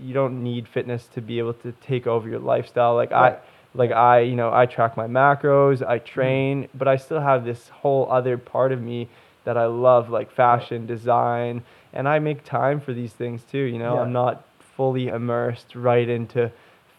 [0.00, 2.94] you don't need fitness to be able to take over your lifestyle.
[2.94, 3.34] Like Right.
[3.34, 3.38] I
[3.74, 6.06] like I you know I track my macros, I mm-hmm.
[6.06, 9.08] train, but I still have this whole other part of me
[9.44, 11.62] that I love, like fashion, design,
[11.92, 13.58] and I make time for these things too.
[13.58, 14.02] You know, Yeah.
[14.02, 14.44] I'm not
[14.76, 16.50] fully immersed right into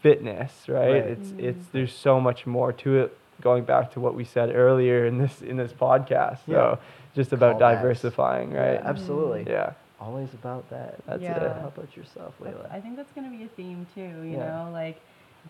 [0.01, 0.91] fitness, right?
[0.91, 1.05] Right.
[1.05, 1.39] It's mm.
[1.43, 3.17] it's there's so much more to it.
[3.41, 6.55] Going back to what we said earlier in this in this podcast, Yeah.
[6.55, 6.79] so
[7.15, 7.81] just about Callbacks.
[7.81, 8.81] diversifying, Yeah, right?
[8.83, 9.45] absolutely.
[9.47, 10.95] Yeah, Always about that.
[11.05, 11.43] that's Yeah.
[11.43, 11.61] it.
[11.61, 12.73] How about yourself, That's- Layla?
[12.73, 14.01] I think that's gonna be a theme too.
[14.01, 14.63] You Yeah.
[14.63, 15.01] know, like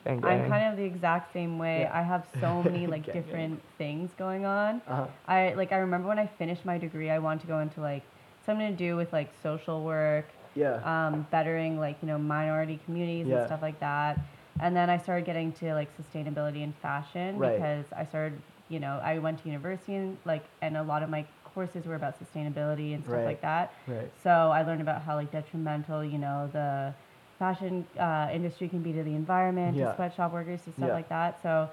[0.03, 1.81] Gang, I'm kind of the exact same way.
[1.81, 1.97] Yeah.
[1.97, 3.15] I have so many like gang.
[3.15, 4.81] different things going on.
[4.87, 5.07] Uh-huh.
[5.27, 8.03] I like I remember when I finished my degree, I wanted to go into like
[8.45, 10.25] something to do with like social work
[10.55, 10.75] Yeah.
[11.07, 13.37] um, bettering like you know minority communities Yeah.
[13.39, 14.19] and stuff like that.
[14.59, 17.55] And then I started getting to like sustainability and fashion Right.
[17.57, 18.39] because I started,
[18.69, 21.95] you know, I went to university and like, and a lot of my courses were
[21.95, 23.25] about sustainability and stuff Right.
[23.25, 23.73] like that.
[23.87, 24.09] Right.
[24.23, 26.93] So I learned about how like detrimental, you know, the
[27.39, 29.89] fashion uh, industry can be to the environment, Yeah.
[29.91, 30.93] to sweatshop workers, to stuff Yeah.
[30.93, 31.41] like that.
[31.43, 31.69] So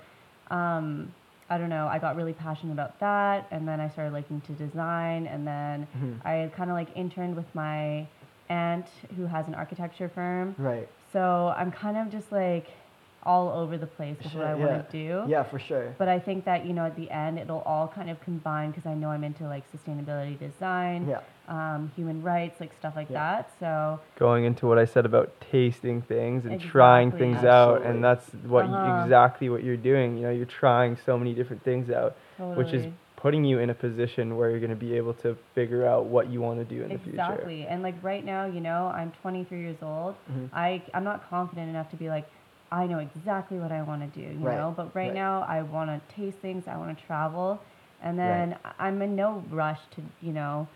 [0.51, 1.13] um,
[1.49, 1.87] I don't know.
[1.87, 5.87] I got really passionate about that, and then I started liking to design, and then
[5.97, 6.27] Mhm.
[6.27, 8.07] I kind of like interned with my
[8.49, 8.87] aunt
[9.17, 10.55] who has an architecture firm.
[10.59, 10.89] Right.
[11.13, 12.69] So I'm kind of just like
[13.25, 15.31] all over the place with what I Sure, want to do.
[15.31, 15.95] Yeah, for sure.
[15.99, 18.87] But I think that you know at the end it'll all kind of combine because
[18.87, 21.21] I know I'm into like sustainability design, Yeah.
[21.49, 23.19] um, human rights, like stuff like Yeah.
[23.37, 23.51] that.
[23.61, 27.33] So Going into what I said about tasting things and trying Exactly.
[27.33, 29.03] things out, and that's what Uh-huh.
[29.03, 30.17] exactly what you're doing.
[30.17, 32.57] You know, you're trying so many different things out, totally.
[32.57, 35.87] which is putting you in a position where you're going to be able to figure
[35.87, 37.11] out what you want to do in the future.
[37.21, 37.65] exactly.
[37.69, 40.17] And like right now, you know, I'm 23 years old.
[40.29, 40.49] Mhm.
[40.53, 42.27] I I'm not confident enough to be like.
[42.73, 44.73] I know exactly what I want to do, you Right, know.
[44.75, 45.15] But right, right.
[45.15, 46.67] now, I want to taste things.
[46.67, 47.61] I want to travel,
[48.03, 50.67] and then I- I'm in no rush to, you know,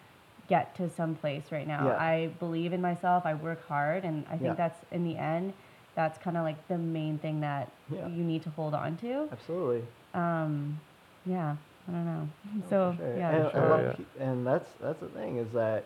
[0.47, 1.87] get to some place right now.
[1.87, 1.97] Yeah.
[1.99, 3.25] I believe in myself.
[3.25, 4.55] I work hard, and I think Yeah.
[4.55, 5.55] that's in the end,
[5.95, 8.07] that's kind of like the main thing that Yeah.
[8.09, 9.29] you need to hold on to.
[9.33, 9.83] Absolutely.
[10.13, 10.79] Um,
[11.25, 11.57] yeah,
[11.89, 12.29] I don't know.
[12.47, 13.17] Oh, So sure.
[13.17, 14.25] yeah, and, Sure, and, yeah.
[14.29, 15.85] and that's that's the thing is that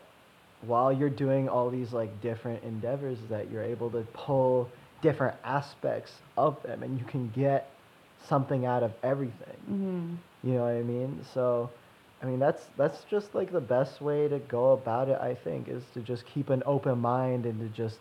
[0.67, 4.69] while you're doing all these like different endeavors, that you're able to pull
[5.01, 7.71] different aspects of them, and you can get
[8.19, 9.57] something out of everything.
[9.67, 11.25] hmm You know what I mean?
[11.35, 11.71] So,
[12.23, 15.19] I mean that's that's just like the best way to go about it.
[15.21, 17.99] I think is to just keep an open mind and to just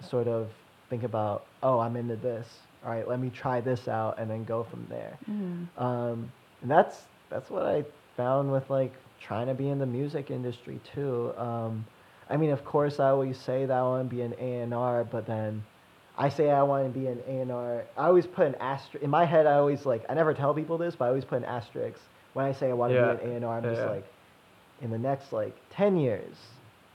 [0.00, 0.48] sort of
[0.90, 2.46] think about, oh, I'm into this.
[2.84, 5.18] All right, let me try this out, and then go from there.
[5.26, 6.32] hmm Um,
[6.62, 7.84] and that's that's what I
[8.16, 11.32] found with like trying to be in the music industry too.
[11.36, 11.84] Um,
[12.30, 14.74] I mean, of course, I always say that I want to be an A and
[14.74, 15.62] R, but then
[16.16, 17.84] I say I want to be an A and R.
[17.96, 19.46] I always put an asterisk in my head.
[19.46, 21.98] I always like I never tell people this, but I always put an asterisk
[22.34, 23.58] when I say I want to Yeah, be an A and R.
[23.58, 24.04] I'm yeah, just like,
[24.82, 26.36] in the next like ten years,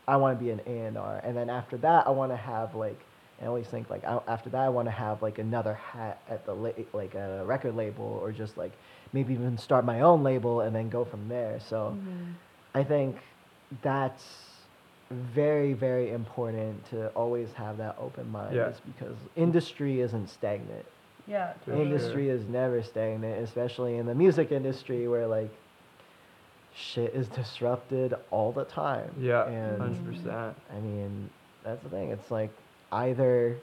[0.08, 2.38] I want to be an A and R, and then after that, I want to
[2.38, 3.00] have like.
[3.42, 6.46] I always think like I, after that I want to have like another hat at
[6.46, 8.72] the la- like a record label or just like
[9.12, 11.60] maybe even start my own label and then go from there.
[11.60, 12.32] So hmm
[12.74, 13.18] I think
[13.82, 14.24] that's
[15.12, 18.72] very very important to always have that open mind Yeah.
[18.98, 20.86] because industry isn't stagnant.
[21.28, 21.84] Yeah, For totally.
[21.86, 25.50] Industry is never stagnant, especially in the music industry where like
[26.76, 29.10] shit is disrupted all the time.
[29.20, 30.56] Yeah, And hundred percent.
[30.76, 31.30] I mean,
[31.64, 32.10] that's the thing.
[32.12, 32.50] It's like
[32.92, 33.56] either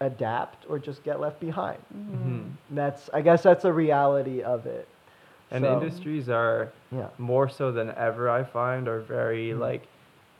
[0.00, 1.78] adapt or just get left behind.
[1.92, 4.88] hmm That's I guess that's a reality of it.
[5.52, 7.08] And So, industries are Yeah.
[7.18, 8.30] more so than ever.
[8.30, 9.58] I find are very Mhm.
[9.58, 9.86] like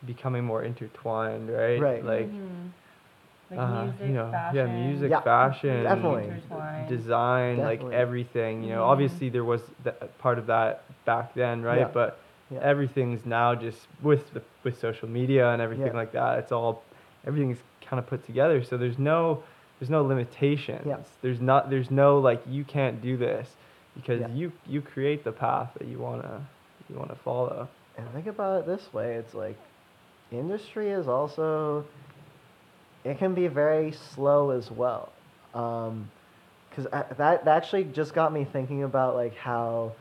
[0.07, 1.81] becoming more intertwined, right?
[1.81, 2.05] Right.
[2.05, 2.71] Like, Mhm.
[3.51, 4.57] Like uh, music, you know, fashion.
[4.57, 6.25] yeah, music, Yeah, fashion, definitely.
[6.29, 6.89] Intertwined.
[6.89, 8.63] design, like everything.
[8.63, 8.89] You know, Mhm.
[8.93, 11.81] obviously there was th- part of that back then, right?
[11.81, 11.89] Yeah.
[11.93, 12.19] But
[12.51, 12.61] Yeah.
[12.63, 15.93] everything's now just with the, with social media and everything Yeah.
[15.95, 16.39] like that.
[16.39, 16.83] It's all
[17.27, 18.63] everything's kind of put together.
[18.63, 19.43] So there's no
[19.81, 20.87] there's no limitations.
[20.87, 20.99] Yeah.
[21.23, 23.57] There's not there's no like you can't do this
[23.97, 24.29] because Yeah.
[24.29, 26.41] you you create the path that you wanna
[26.89, 27.67] you wanna follow.
[27.99, 29.57] And think about it this way: it's like
[30.33, 31.85] industry is also
[33.05, 35.13] it can be very slow as well.
[35.53, 39.93] Because that that actually just got me thinking about like how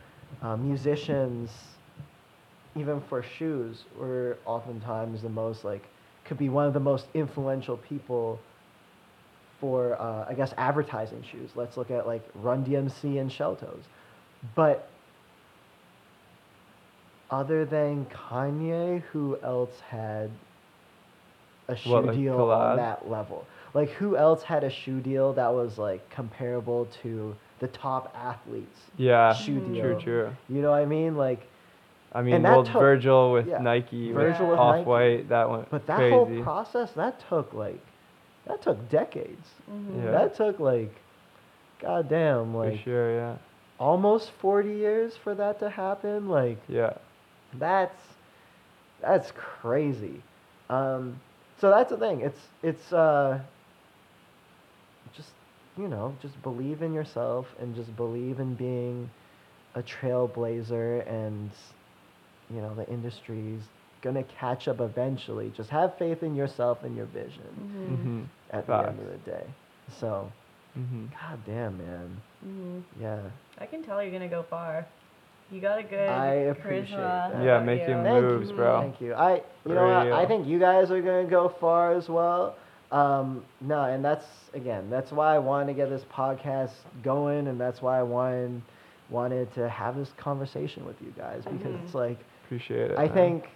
[0.41, 1.49] uh, musicians,
[2.75, 5.83] even for shoes, were oftentimes the most like
[6.25, 8.39] could be one of the most influential people
[9.59, 11.51] for uh, I guess advertising shoes.
[11.55, 13.81] Let's look at like Run DMC and Shelltoes,
[14.55, 14.89] but
[17.31, 20.29] other than Kanye, who else had
[21.67, 22.71] a shoe What, like deal collab?
[22.71, 23.45] on that level?
[23.73, 28.79] Like who else had a shoe deal that was like comparable to the top athletes?
[28.97, 29.79] Yeah, Shoe Mhm.
[29.79, 29.99] true, deal.
[30.01, 30.29] true.
[30.49, 31.15] You know what I mean?
[31.17, 31.45] Like,
[32.13, 35.47] I mean, that well, took- Virgil with yeah, Nike, Virgil with with Off White, that
[35.49, 36.15] went but that crazy.
[36.15, 37.79] whole process that took like
[38.45, 39.47] that took decades.
[39.71, 40.03] Mhm.
[40.05, 40.11] Yeah.
[40.11, 40.95] That took like,
[41.79, 43.35] goddamn, For like sure, yeah,
[43.79, 46.27] almost forty years for that to happen.
[46.27, 46.93] Like, yeah.
[47.53, 48.01] That's
[49.01, 50.21] that's crazy.
[50.69, 51.19] Um,
[51.59, 52.21] so that's the thing.
[52.21, 53.39] It's it's uh,
[55.15, 55.29] just
[55.77, 59.09] you know just believe in yourself and just believe in being
[59.75, 61.49] a trailblazer and
[62.53, 63.61] you know the industry's
[64.01, 65.51] gonna catch up eventually.
[65.55, 67.89] Just have faith in yourself and your vision Mhm.
[67.97, 68.23] Mm-hmm.
[68.51, 69.43] at the end of the day.
[69.99, 70.31] So,
[70.77, 71.05] Mm-hmm.
[71.07, 72.83] god damn man, Mhm.
[73.01, 73.19] yeah.
[73.57, 74.85] I can tell you're gonna go far.
[75.51, 77.43] You got a good I appreciate charisma that.
[77.43, 77.95] Yeah, making you.
[78.21, 78.55] Moves, you.
[78.55, 78.81] bro.
[78.81, 79.13] Thank you.
[79.13, 82.55] I, you know, what, I think you guys are gonna go far as well.
[82.91, 86.71] Um, no, and that's again, that's why I wanted to get this podcast
[87.03, 88.61] going, and that's why I wanted
[89.09, 91.83] wanted to have this conversation with you guys because Mhm.
[91.83, 92.97] it's like Appreciate it.
[92.97, 93.13] I man.
[93.13, 93.49] think,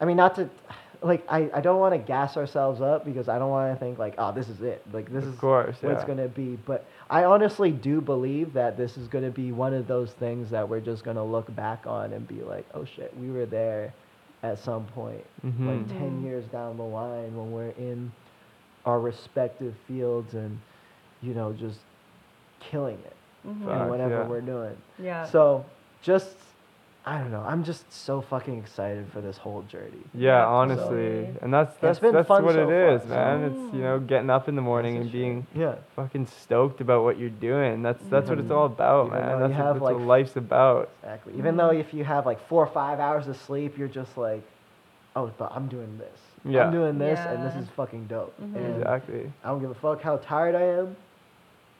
[0.00, 0.48] I mean, not to,
[1.02, 3.98] like, I, I don't want to gas ourselves up because I don't want to think
[3.98, 6.56] like, oh, this is it, like this Of is course, what it's gonna be.
[6.66, 10.68] But I honestly do believe that this is gonna be one of those things that
[10.68, 13.92] we're just gonna look back on and be like, oh shit, we were there
[14.42, 15.66] at some point, Mhm.
[15.66, 16.22] like ten Mhm.
[16.24, 18.12] years down the line when we're in
[18.86, 20.58] our respective fields and,
[21.22, 21.80] you know, just
[22.60, 24.26] killing it in Facts, whatever yeah.
[24.26, 24.76] we're doing.
[24.98, 25.24] Yeah.
[25.24, 25.64] So
[26.02, 26.36] just,
[27.08, 27.40] I don't know.
[27.40, 30.04] I'm just so fucking excited for this whole journey.
[30.12, 31.34] Yeah, Yeah, honestly, totally.
[31.40, 33.42] and that's it's that's been that's fun what so it is, far, so- man.
[33.44, 35.76] It's you know getting up in the morning This and being Yeah.
[35.96, 37.80] fucking stoked about what you're doing.
[37.82, 39.40] That's that's what it's all about, Even man.
[39.40, 40.90] That's, have, what, that's like, what life's about.
[41.02, 41.32] Exactly.
[41.38, 44.42] Even though if you have like four or five hours of sleep, you're just like,
[45.16, 46.18] oh, but I'm doing this.
[46.44, 46.66] Yeah.
[46.66, 48.38] I'm doing this, and this is fucking dope.
[48.38, 48.54] Mhm.
[48.54, 49.32] And Exactly.
[49.42, 50.96] I don't give a fuck how tired I am.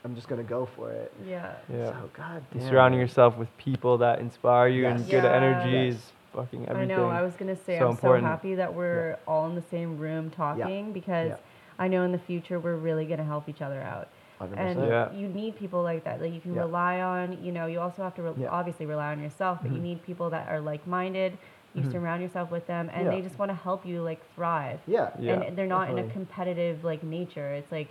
[0.05, 1.12] I'm just gonna go for it.
[1.26, 1.53] yeah.
[1.72, 1.86] Yeah.
[1.86, 2.68] So god And damn.
[2.70, 5.11] surrounding yourself with people that inspire you and Yes.
[5.11, 5.32] good Yeah.
[5.34, 6.12] energies, Yes.
[6.32, 6.96] fucking I everything.
[6.96, 7.09] know.
[7.09, 8.24] I was gonna say So I'm important.
[8.24, 11.36] so happy that we're all in the same room talking because Yeah.
[11.78, 14.09] I know in the future we're really gonna help each other out.
[14.40, 14.78] 100%.
[14.78, 15.12] And Yeah.
[15.12, 16.61] you need people like that that you can Yeah.
[16.61, 17.42] rely on.
[17.42, 18.49] You know, you also have to re- Yeah.
[18.51, 19.82] obviously rely on yourself, but you Mhm.
[19.82, 21.36] need people that are like-minded.
[21.74, 21.92] You Mhm.
[21.92, 23.11] surround yourself with them, and Yeah.
[23.11, 24.78] they just want to help you like thrive.
[24.86, 25.11] Yeah.
[25.18, 25.40] Yeah.
[25.40, 27.49] and they're not in a competitive like nature.
[27.49, 27.88] It's like,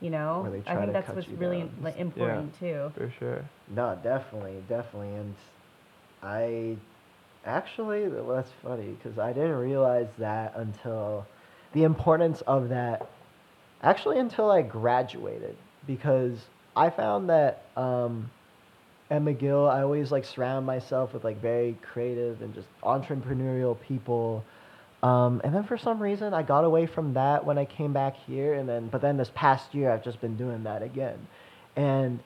[0.00, 1.76] you know, I think that's what's really down.
[1.82, 2.92] like important too.
[2.94, 3.44] For sure.
[3.74, 5.34] No, definitely, definitely, and
[6.22, 6.76] I
[7.44, 11.26] actually well, that's funny because I didn't realize that until
[11.72, 13.08] the importance of that
[13.82, 16.38] actually until I graduated because
[16.76, 18.30] I found that um,
[19.10, 24.44] at McGill I always like surround myself with like very creative and just entrepreneurial people.
[25.02, 28.16] Um, and then for some reason I got away from that when I came back
[28.26, 31.18] here and then but then this past year I've just been doing that again.
[31.76, 32.18] And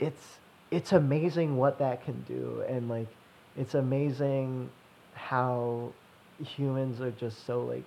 [0.00, 0.38] it's
[0.70, 3.06] it's amazing what that can do and like
[3.56, 4.68] it's amazing
[5.14, 5.92] how
[6.44, 7.84] humans are just so like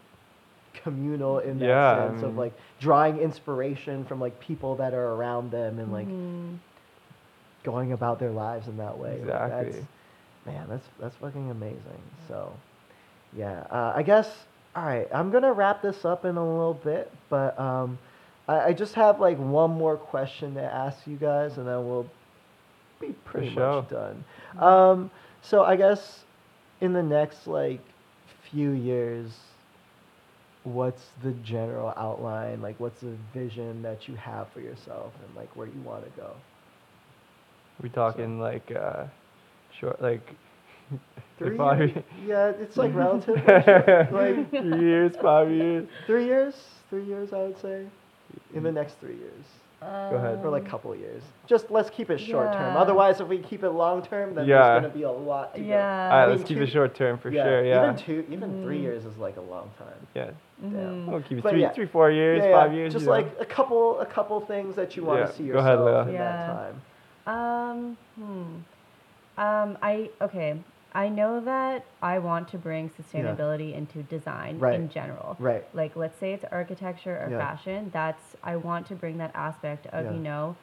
[0.73, 5.13] communal in that Yeah, I sense of like drawing inspiration from like people that are
[5.13, 6.57] around them and like Mhm.
[7.63, 9.19] going about their lives in that way.
[9.19, 9.87] Like, that's, Exactly.
[10.45, 12.01] man, that's that's fucking amazing.
[12.27, 12.51] So,
[13.35, 14.29] yeah, uh, I guess.
[14.75, 17.97] All right, I'm gonna wrap this up in a little bit, but um,
[18.47, 22.09] I, I just have like one more question to ask you guys, and then we'll
[22.99, 23.81] be pretty sure.
[23.81, 24.23] much done.
[24.59, 25.11] Um,
[25.41, 26.23] so I guess
[26.79, 27.81] in the next like
[28.49, 29.31] few years,
[30.63, 32.61] what's the general outline?
[32.61, 36.21] Like, what's the vision that you have for yourself, and like where you want to
[36.21, 36.31] go?
[37.81, 39.05] We talking like uh,
[39.79, 40.35] short, like
[41.37, 41.91] Three five years?
[41.91, 42.03] years.
[42.27, 43.35] Yeah, it's like relative.
[44.11, 45.87] like three years, five years.
[46.05, 46.53] three years,
[46.89, 47.85] three years, I would say,
[48.53, 49.43] in the next three years,
[49.81, 49.87] Go
[50.17, 50.39] ahead.
[50.43, 51.23] For like a couple of years.
[51.47, 52.77] Just let's keep it short term.
[52.77, 54.57] Otherwise, if we keep it long term, then Yeah.
[54.79, 55.65] there's gonna be a lot to go.
[55.65, 55.75] Yeah.
[56.03, 57.65] All right, I let's mean, keep it short term for sure.
[57.65, 57.83] Yeah.
[57.91, 58.83] Even two, even three Mhm.
[58.83, 59.87] years is like a long time.
[60.13, 60.29] yeah.
[60.61, 60.71] Damn.
[60.71, 61.05] Mhm.
[61.07, 61.69] We'll keep it But three, yeah.
[61.71, 62.93] three, four years, Yeah, yeah, five years.
[62.93, 63.13] Just you know.
[63.17, 66.05] like a couple, a couple things that you want Yeah, to see go ahead, yourself
[66.05, 66.09] Leah.
[66.09, 66.47] in Yeah.
[67.25, 67.77] that time.
[67.79, 69.41] Um, hmm.
[69.41, 70.59] Um, I okay.
[70.93, 74.75] I know that I want to bring sustainability into design Right.
[74.75, 75.37] in general.
[75.39, 75.63] Right.
[75.73, 77.37] Like, let's say it's architecture or Yeah.
[77.37, 77.89] fashion.
[77.93, 80.11] That's I want to bring that aspect of Yeah.
[80.11, 80.55] you know,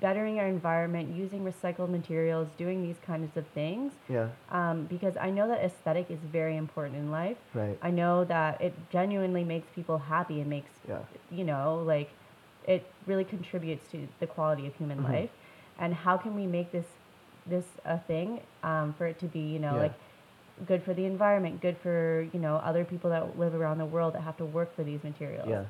[0.00, 3.92] bettering our environment, using recycled materials, doing these kinds of things.
[4.08, 4.28] Yeah.
[4.50, 7.36] Um, because I know that aesthetic is very important in life.
[7.52, 7.76] Right.
[7.82, 11.00] I know that it genuinely makes people happy and makes Yeah.
[11.30, 12.10] you know like
[12.66, 15.12] it really contributes to the quality of human Mhm.
[15.12, 15.30] life
[15.78, 16.86] and how can we make this
[17.46, 19.80] this a thing um, for it to be you know Yeah.
[19.82, 19.94] like
[20.66, 24.14] good for the environment good for you know other people that live around the world
[24.14, 25.64] that have to work for these materials Yeah.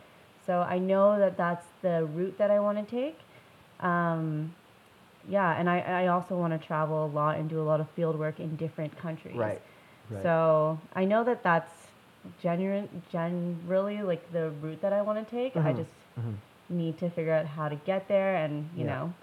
[0.47, 3.19] so i know that that's the route that i want to take
[3.81, 4.53] um,
[5.29, 7.89] yeah and I, I also want to travel a lot and do a lot of
[7.91, 9.61] field work in different countries Right.
[10.11, 10.23] Right.
[10.25, 11.71] so I know that that's
[12.43, 15.57] genuine, generally like the route that I want to take.
[15.57, 15.77] I Mhm.
[15.77, 16.35] just Mhm.
[16.69, 18.91] need to figure out how to get there, and you Yeah.
[18.93, 19.15] know,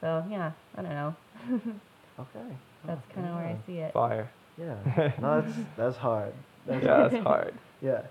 [0.00, 1.14] so yeah, I don't know.
[2.18, 2.54] Okay.
[2.86, 3.92] That's Oh, kind of where I see it.
[3.92, 4.28] Fire.
[4.58, 5.12] Yeah.
[5.20, 6.32] No, that's that's hard.
[6.66, 7.54] That's Yeah, that's hard.
[7.80, 8.02] Yeah.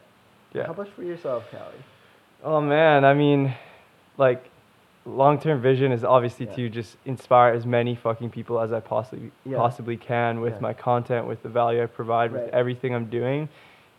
[0.53, 0.68] Yeah.
[0.68, 1.84] How much for yourself, Callie?
[2.43, 3.53] Oh man, I mean,
[4.18, 4.49] like,
[5.06, 6.56] long-term vision is obviously Yeah.
[6.56, 9.58] to just inspire as many fucking people as I possibly Yeah.
[9.58, 10.60] possibly can with Yeah.
[10.62, 12.45] my content, with the value I provide, Right.
[12.45, 13.49] with everything I'm doing.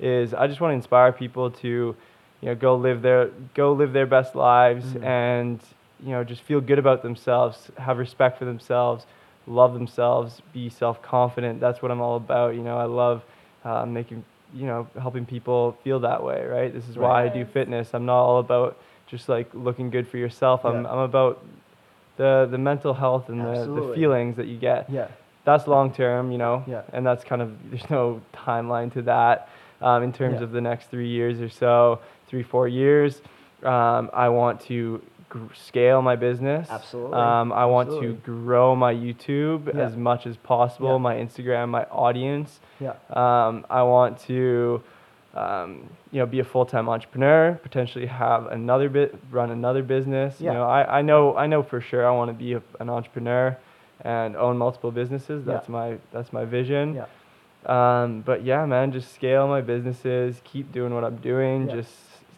[0.00, 3.92] Is I just want to inspire people to, you know, go live their go live
[3.92, 5.04] their best lives Mhm.
[5.04, 5.61] and
[6.00, 9.07] you know just feel good about themselves, have respect for themselves,
[9.47, 11.61] love themselves, be self confident.
[11.61, 12.55] That's what I'm all about.
[12.55, 13.22] You know, I love
[13.64, 14.24] uh, making
[14.55, 16.44] you know helping people feel that way.
[16.44, 16.72] Right.
[16.72, 17.90] This is why I do fitness.
[17.94, 18.76] I'm not all about
[19.07, 20.64] just like looking good for yourself.
[20.64, 20.90] I'm Yeah.
[20.92, 21.44] I'm about
[22.16, 25.09] the the mental health and the, the feelings that you get Yeah.
[25.44, 26.82] that's long term, you know, Yeah.
[26.92, 29.49] and that's kind of there's no timeline to that
[29.82, 30.44] um, in terms Yeah.
[30.44, 33.20] of the next three years or so, three four years.
[33.62, 35.03] Um, I want to
[35.55, 36.68] scale my business.
[36.70, 37.16] Absolutely.
[37.18, 39.83] Um, I want to grow my YouTube Yeah.
[39.83, 40.99] as much as possible, Yeah.
[40.99, 42.61] my Instagram, my audience.
[42.81, 42.95] Yeah.
[43.11, 44.83] Um, I want to,
[45.35, 50.41] um, you know, be a full-time entrepreneur, potentially have another bit, run another business.
[50.41, 50.53] Yeah.
[50.53, 52.89] You know, I, I know, I know for sure I want to be a, an
[52.89, 53.57] entrepreneur
[54.03, 55.45] and own multiple businesses.
[55.47, 55.53] Yeah.
[55.55, 56.95] That's my, that's my vision.
[56.95, 57.07] Yeah.
[57.66, 61.77] Um, but yeah, man, just scale my businesses, keep doing what I'm doing, Yeah.
[61.77, 61.93] just,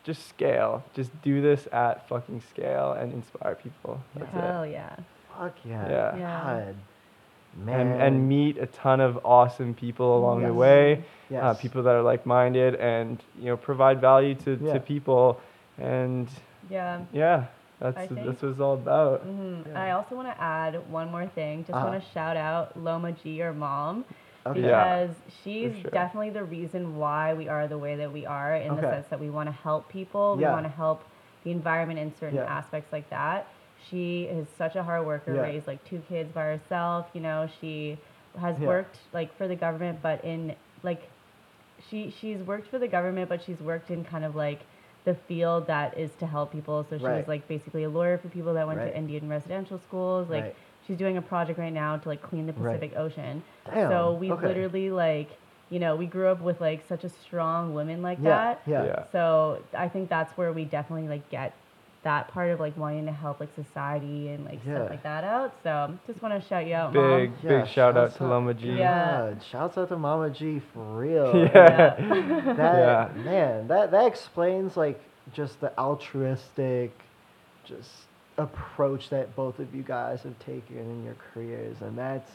[0.09, 4.01] just scale, just do this at fucking scale and inspire people.
[4.15, 4.41] That's it.
[4.41, 4.97] Hell yeah.
[5.37, 5.89] Fuck yeah.
[5.89, 6.17] Yeah.
[6.17, 6.43] Yeah.
[6.65, 6.77] God.
[7.67, 7.81] Man.
[7.81, 11.43] and, and meet a ton of awesome people along the way, yes.
[11.43, 14.75] uh, people that are like-minded, and you know provide value to, Yeah.
[14.75, 15.41] to people,
[15.79, 16.29] and
[16.71, 17.01] Yeah.
[17.13, 17.47] yeah,
[17.81, 19.21] that's I think- that's what it's all about.
[19.23, 19.83] hmm Yeah.
[19.87, 21.65] I also want to add one more thing.
[21.65, 21.89] Just Uh-huh.
[21.89, 24.05] want to shout out Loma G, your mom,
[24.51, 24.63] Okay.
[24.63, 25.05] Yeah.
[25.07, 25.91] because she's sure.
[25.91, 29.21] definitely the reason why we are the way that we are in the sense that
[29.21, 30.53] we want to help people, we Yeah.
[30.53, 31.03] want to help
[31.45, 32.45] the environment in certain Yeah.
[32.59, 33.47] aspects like that.
[33.89, 35.43] She is such a hard worker, Yeah.
[35.43, 37.09] raised like two kids by herself.
[37.15, 37.99] You know, she
[38.41, 38.67] has Yeah.
[38.67, 41.09] worked like for the government, but in like
[41.89, 44.61] she she's worked for the government, but she's worked in kind of like
[45.05, 46.85] the field that is to help people.
[46.91, 47.19] So she Right.
[47.19, 48.91] was like basically a lawyer for people that went Right.
[48.91, 50.29] to Indian residential schools.
[50.29, 50.57] Like Right.
[50.89, 52.81] She's doing a project right now to like clean the Right.
[52.81, 53.43] Pacific Ocean.
[53.73, 53.91] Damn.
[53.91, 54.49] So we okay.
[54.49, 55.31] literally like
[55.71, 58.31] you know we grew up with like such a strong woman like Yeah.
[58.31, 58.63] that.
[58.67, 58.85] Yeah.
[58.85, 59.05] Yeah.
[59.13, 61.55] So I think that's where we definitely like get
[62.05, 64.77] that part of like wanting to help like society and like Yeah.
[64.77, 65.53] stuff like that out.
[65.65, 67.37] So just want to shout you out, Big mom.
[67.43, 68.69] Yeah, big shout out to Mama G.
[68.73, 69.31] Yeah.
[69.33, 71.37] God, shouts out to Mama G for real.
[71.37, 71.97] Yeah.
[72.57, 73.23] That Yeah.
[73.23, 75.01] man, that that explains like
[75.35, 76.99] just the altruistic,
[77.65, 77.91] just
[78.39, 82.31] approach that both of you guys have taken in your careers, and that's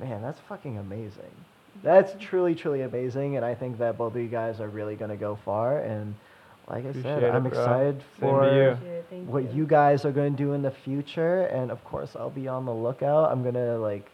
[0.00, 1.34] man, that's fucking amazing.
[1.82, 2.20] That's mm-hmm.
[2.20, 5.38] truly, truly amazing, and I think that both of you guys are really gonna go
[5.44, 5.78] far.
[5.80, 6.14] And
[6.68, 7.50] like I said, it, I'm bro.
[7.50, 8.70] excited for you.
[8.70, 11.84] Appreciate it, thank what you guys are going to do in the future and of
[11.84, 14.10] course i'll be on the lookout i'm going to like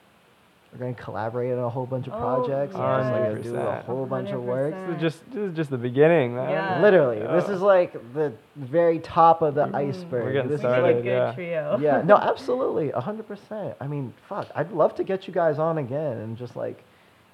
[0.73, 2.75] we're going to collaborate on a whole bunch of projects.
[2.75, 3.85] Oh, projects and just like do a 100%.
[3.85, 6.51] whole bunch of work This is just this is just the beginning, man.
[6.51, 6.83] Yeah.
[6.83, 9.75] literally this is like the very top of the Mhm.
[9.75, 11.33] iceberg We're getting this We is like, a good yeah.
[11.35, 11.79] trio.
[11.81, 16.19] yeah no absolutely 100% i mean fuck i'd love to get you guys on again
[16.19, 16.85] and just like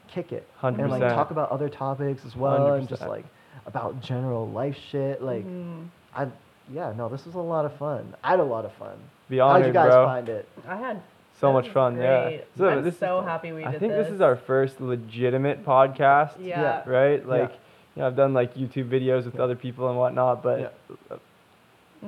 [0.07, 3.25] kick it and like talk about other topics as well and just like
[3.67, 5.87] about general life shit like Mhm.
[6.15, 6.27] i
[6.73, 8.97] yeah no this was a lot of fun i had a lot of fun
[9.29, 10.07] Be how'd you guys bro.
[10.07, 11.03] find it I had
[11.41, 12.39] So much was fun, yeah.
[12.57, 14.07] So I'm this is- so happy we I did think this.
[14.07, 16.31] this is our first legitimate podcast.
[16.41, 16.83] Yeah.
[16.89, 17.27] Right?
[17.27, 17.51] Like,
[17.97, 19.43] you know, I've done like YouTube videos with Yeah.
[19.43, 20.69] other people and whatnot, but Yeah.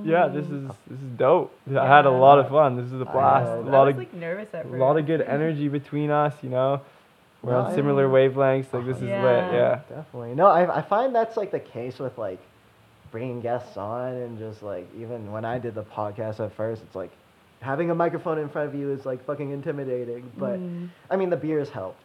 [0.05, 0.35] yeah, mm-hmm.
[0.37, 1.53] this is this is dope.
[1.77, 2.77] I had a lot of fun.
[2.77, 3.49] This is a I blast.
[3.49, 4.81] had- A I lot was of like nervous at a first.
[4.81, 6.35] lot of good energy between us.
[6.43, 6.81] You know,
[7.43, 8.73] we're No, on I- similar wavelengths.
[8.73, 9.23] Like this is uh-huh.
[9.27, 9.45] lit.
[9.45, 9.53] Yeah.
[9.53, 9.81] Yeah.
[9.89, 10.35] Definitely.
[10.35, 12.39] No, I, I find that's like the case with like
[13.11, 16.95] bringing guests on and just like even when I did the podcast at first, it's
[16.95, 17.11] like
[17.61, 20.31] having a microphone in front of you is like fucking intimidating.
[20.37, 20.89] But Mhm.
[21.11, 22.03] I mean, the beers helped.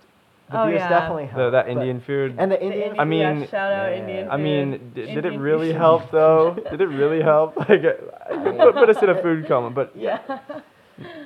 [0.49, 0.89] The Oh, beers yeah.
[0.89, 1.37] definitely helped.
[1.37, 2.35] The, that but- Indian food.
[2.37, 2.91] and the The Indian.
[2.99, 3.97] I yeah, mean- shout out Yeah.
[3.99, 4.31] Indian.
[4.31, 5.77] I mean, d- did it really food.
[5.77, 6.53] help though?
[6.71, 7.55] Did it really help?
[7.69, 7.83] Like,
[8.57, 10.19] put, put us in a food coma, but Yeah.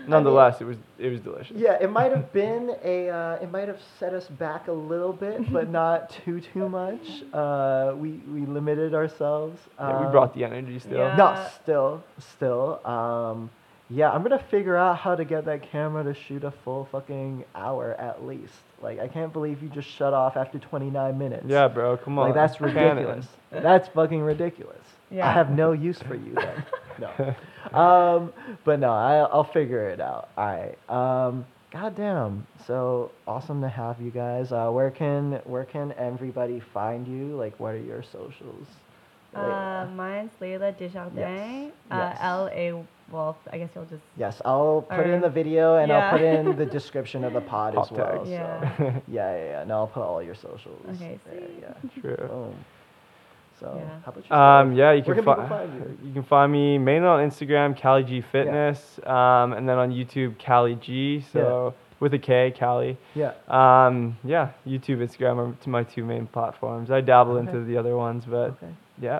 [0.08, 1.58] nonetheless, it was it was delicious.
[1.58, 3.10] Yeah, it might have been a.
[3.10, 7.24] Uh, it might have set us back a little bit, but not too too much.
[7.34, 9.60] Uh, we we limited ourselves.
[9.80, 10.98] Yeah, we Um, brought the energy still.
[11.00, 11.16] Yeah.
[11.18, 12.80] No, still, still.
[12.86, 13.50] Um,
[13.90, 17.44] yeah, I'm gonna figure out how to get that camera to shoot a full fucking
[17.54, 18.54] hour at least.
[18.82, 21.46] Like, I can't believe you just shut off after 29 minutes.
[21.48, 22.26] Yeah, bro, come on.
[22.28, 23.26] Like that's ridiculous.
[23.52, 24.82] that's fucking ridiculous.
[25.12, 25.28] Yeah.
[25.28, 26.66] I have no use for you then.
[27.00, 27.36] no.
[27.80, 28.34] Um,
[28.64, 30.30] but no, I, I'll figure it out.
[30.38, 30.90] All right.
[30.90, 32.46] Um, God damn.
[32.68, 34.52] So awesome to have you guys.
[34.52, 37.36] Uh, where can where can everybody find you?
[37.36, 38.68] Like, what are your socials?
[39.34, 41.20] Uh, mine's Layla Desjardins.
[41.92, 42.18] Uh, Yes.
[42.22, 42.86] L A.
[43.12, 44.02] Well, I guess you'll just.
[44.18, 47.42] Yes, I'll put it in the video and I'll put in the description of the
[47.42, 48.08] pod as well.
[48.18, 48.24] tags.
[48.28, 48.32] So.
[48.32, 48.76] Yeah.
[48.80, 49.64] yeah, yeah, yeah.
[49.66, 50.82] No, I'll put all your socials.
[50.96, 51.60] Okay, there, sweet.
[51.62, 52.02] yeah.
[52.02, 52.28] True.
[52.28, 52.56] Boom.
[53.60, 54.00] So, Yeah.
[54.04, 54.36] how about you?
[54.36, 55.98] Um, yeah, you can, can fi- find you?
[56.08, 60.38] you can find me mainly on Instagram, Cali G Fitness, um, and then on YouTube,
[60.38, 61.24] Cali G.
[61.32, 62.98] So with a K, Cali.
[63.14, 63.32] Yeah.
[63.48, 66.92] Um, yeah, YouTube, Instagram are my two main platforms.
[66.92, 67.48] I dabble Okay.
[67.52, 68.68] into the other ones, but Okay.
[69.02, 69.20] yeah.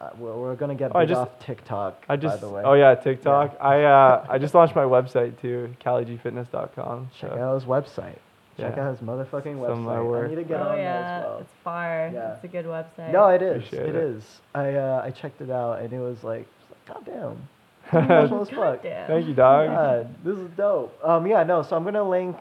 [0.00, 2.04] Uh, we're, we're gonna get Oh, I big just- off TikTok.
[2.08, 2.62] I just by the way.
[2.64, 3.56] oh yeah TikTok.
[3.60, 7.10] I uh, I just launched my website too, CaliGFitness.com.
[7.18, 8.18] Check out his website.
[8.56, 8.86] Check Yeah.
[8.88, 9.98] out his motherfucking Some of my website.
[9.98, 10.28] I work.
[10.30, 11.38] need to get oh on yeah, there as well.
[11.38, 12.10] it's fire.
[12.14, 12.34] Yeah.
[12.34, 13.12] It's a good website.
[13.12, 13.56] No, it is.
[13.64, 14.02] Appreciate It it.
[14.02, 14.22] is.
[14.54, 16.46] I uh, I checked it out and it was like,
[16.86, 17.48] God damn.
[17.88, 18.82] Professional as fuck.
[18.82, 19.06] Goddamn.
[19.08, 19.68] Thank you, dog.
[19.68, 20.98] God, this is dope.
[21.04, 21.62] Um, yeah, no.
[21.62, 22.36] So I'm gonna link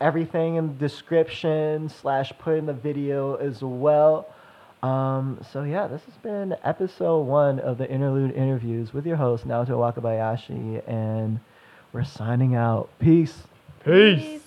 [0.00, 4.28] everything in the description slash put in the video as well.
[4.82, 9.46] Um, so yeah, this has been episode one of the interlude interviews with your host
[9.46, 11.40] Naoto Wakabayashi, and
[11.92, 12.88] we're signing out.
[12.98, 13.42] Peace.
[13.84, 14.45] Peace.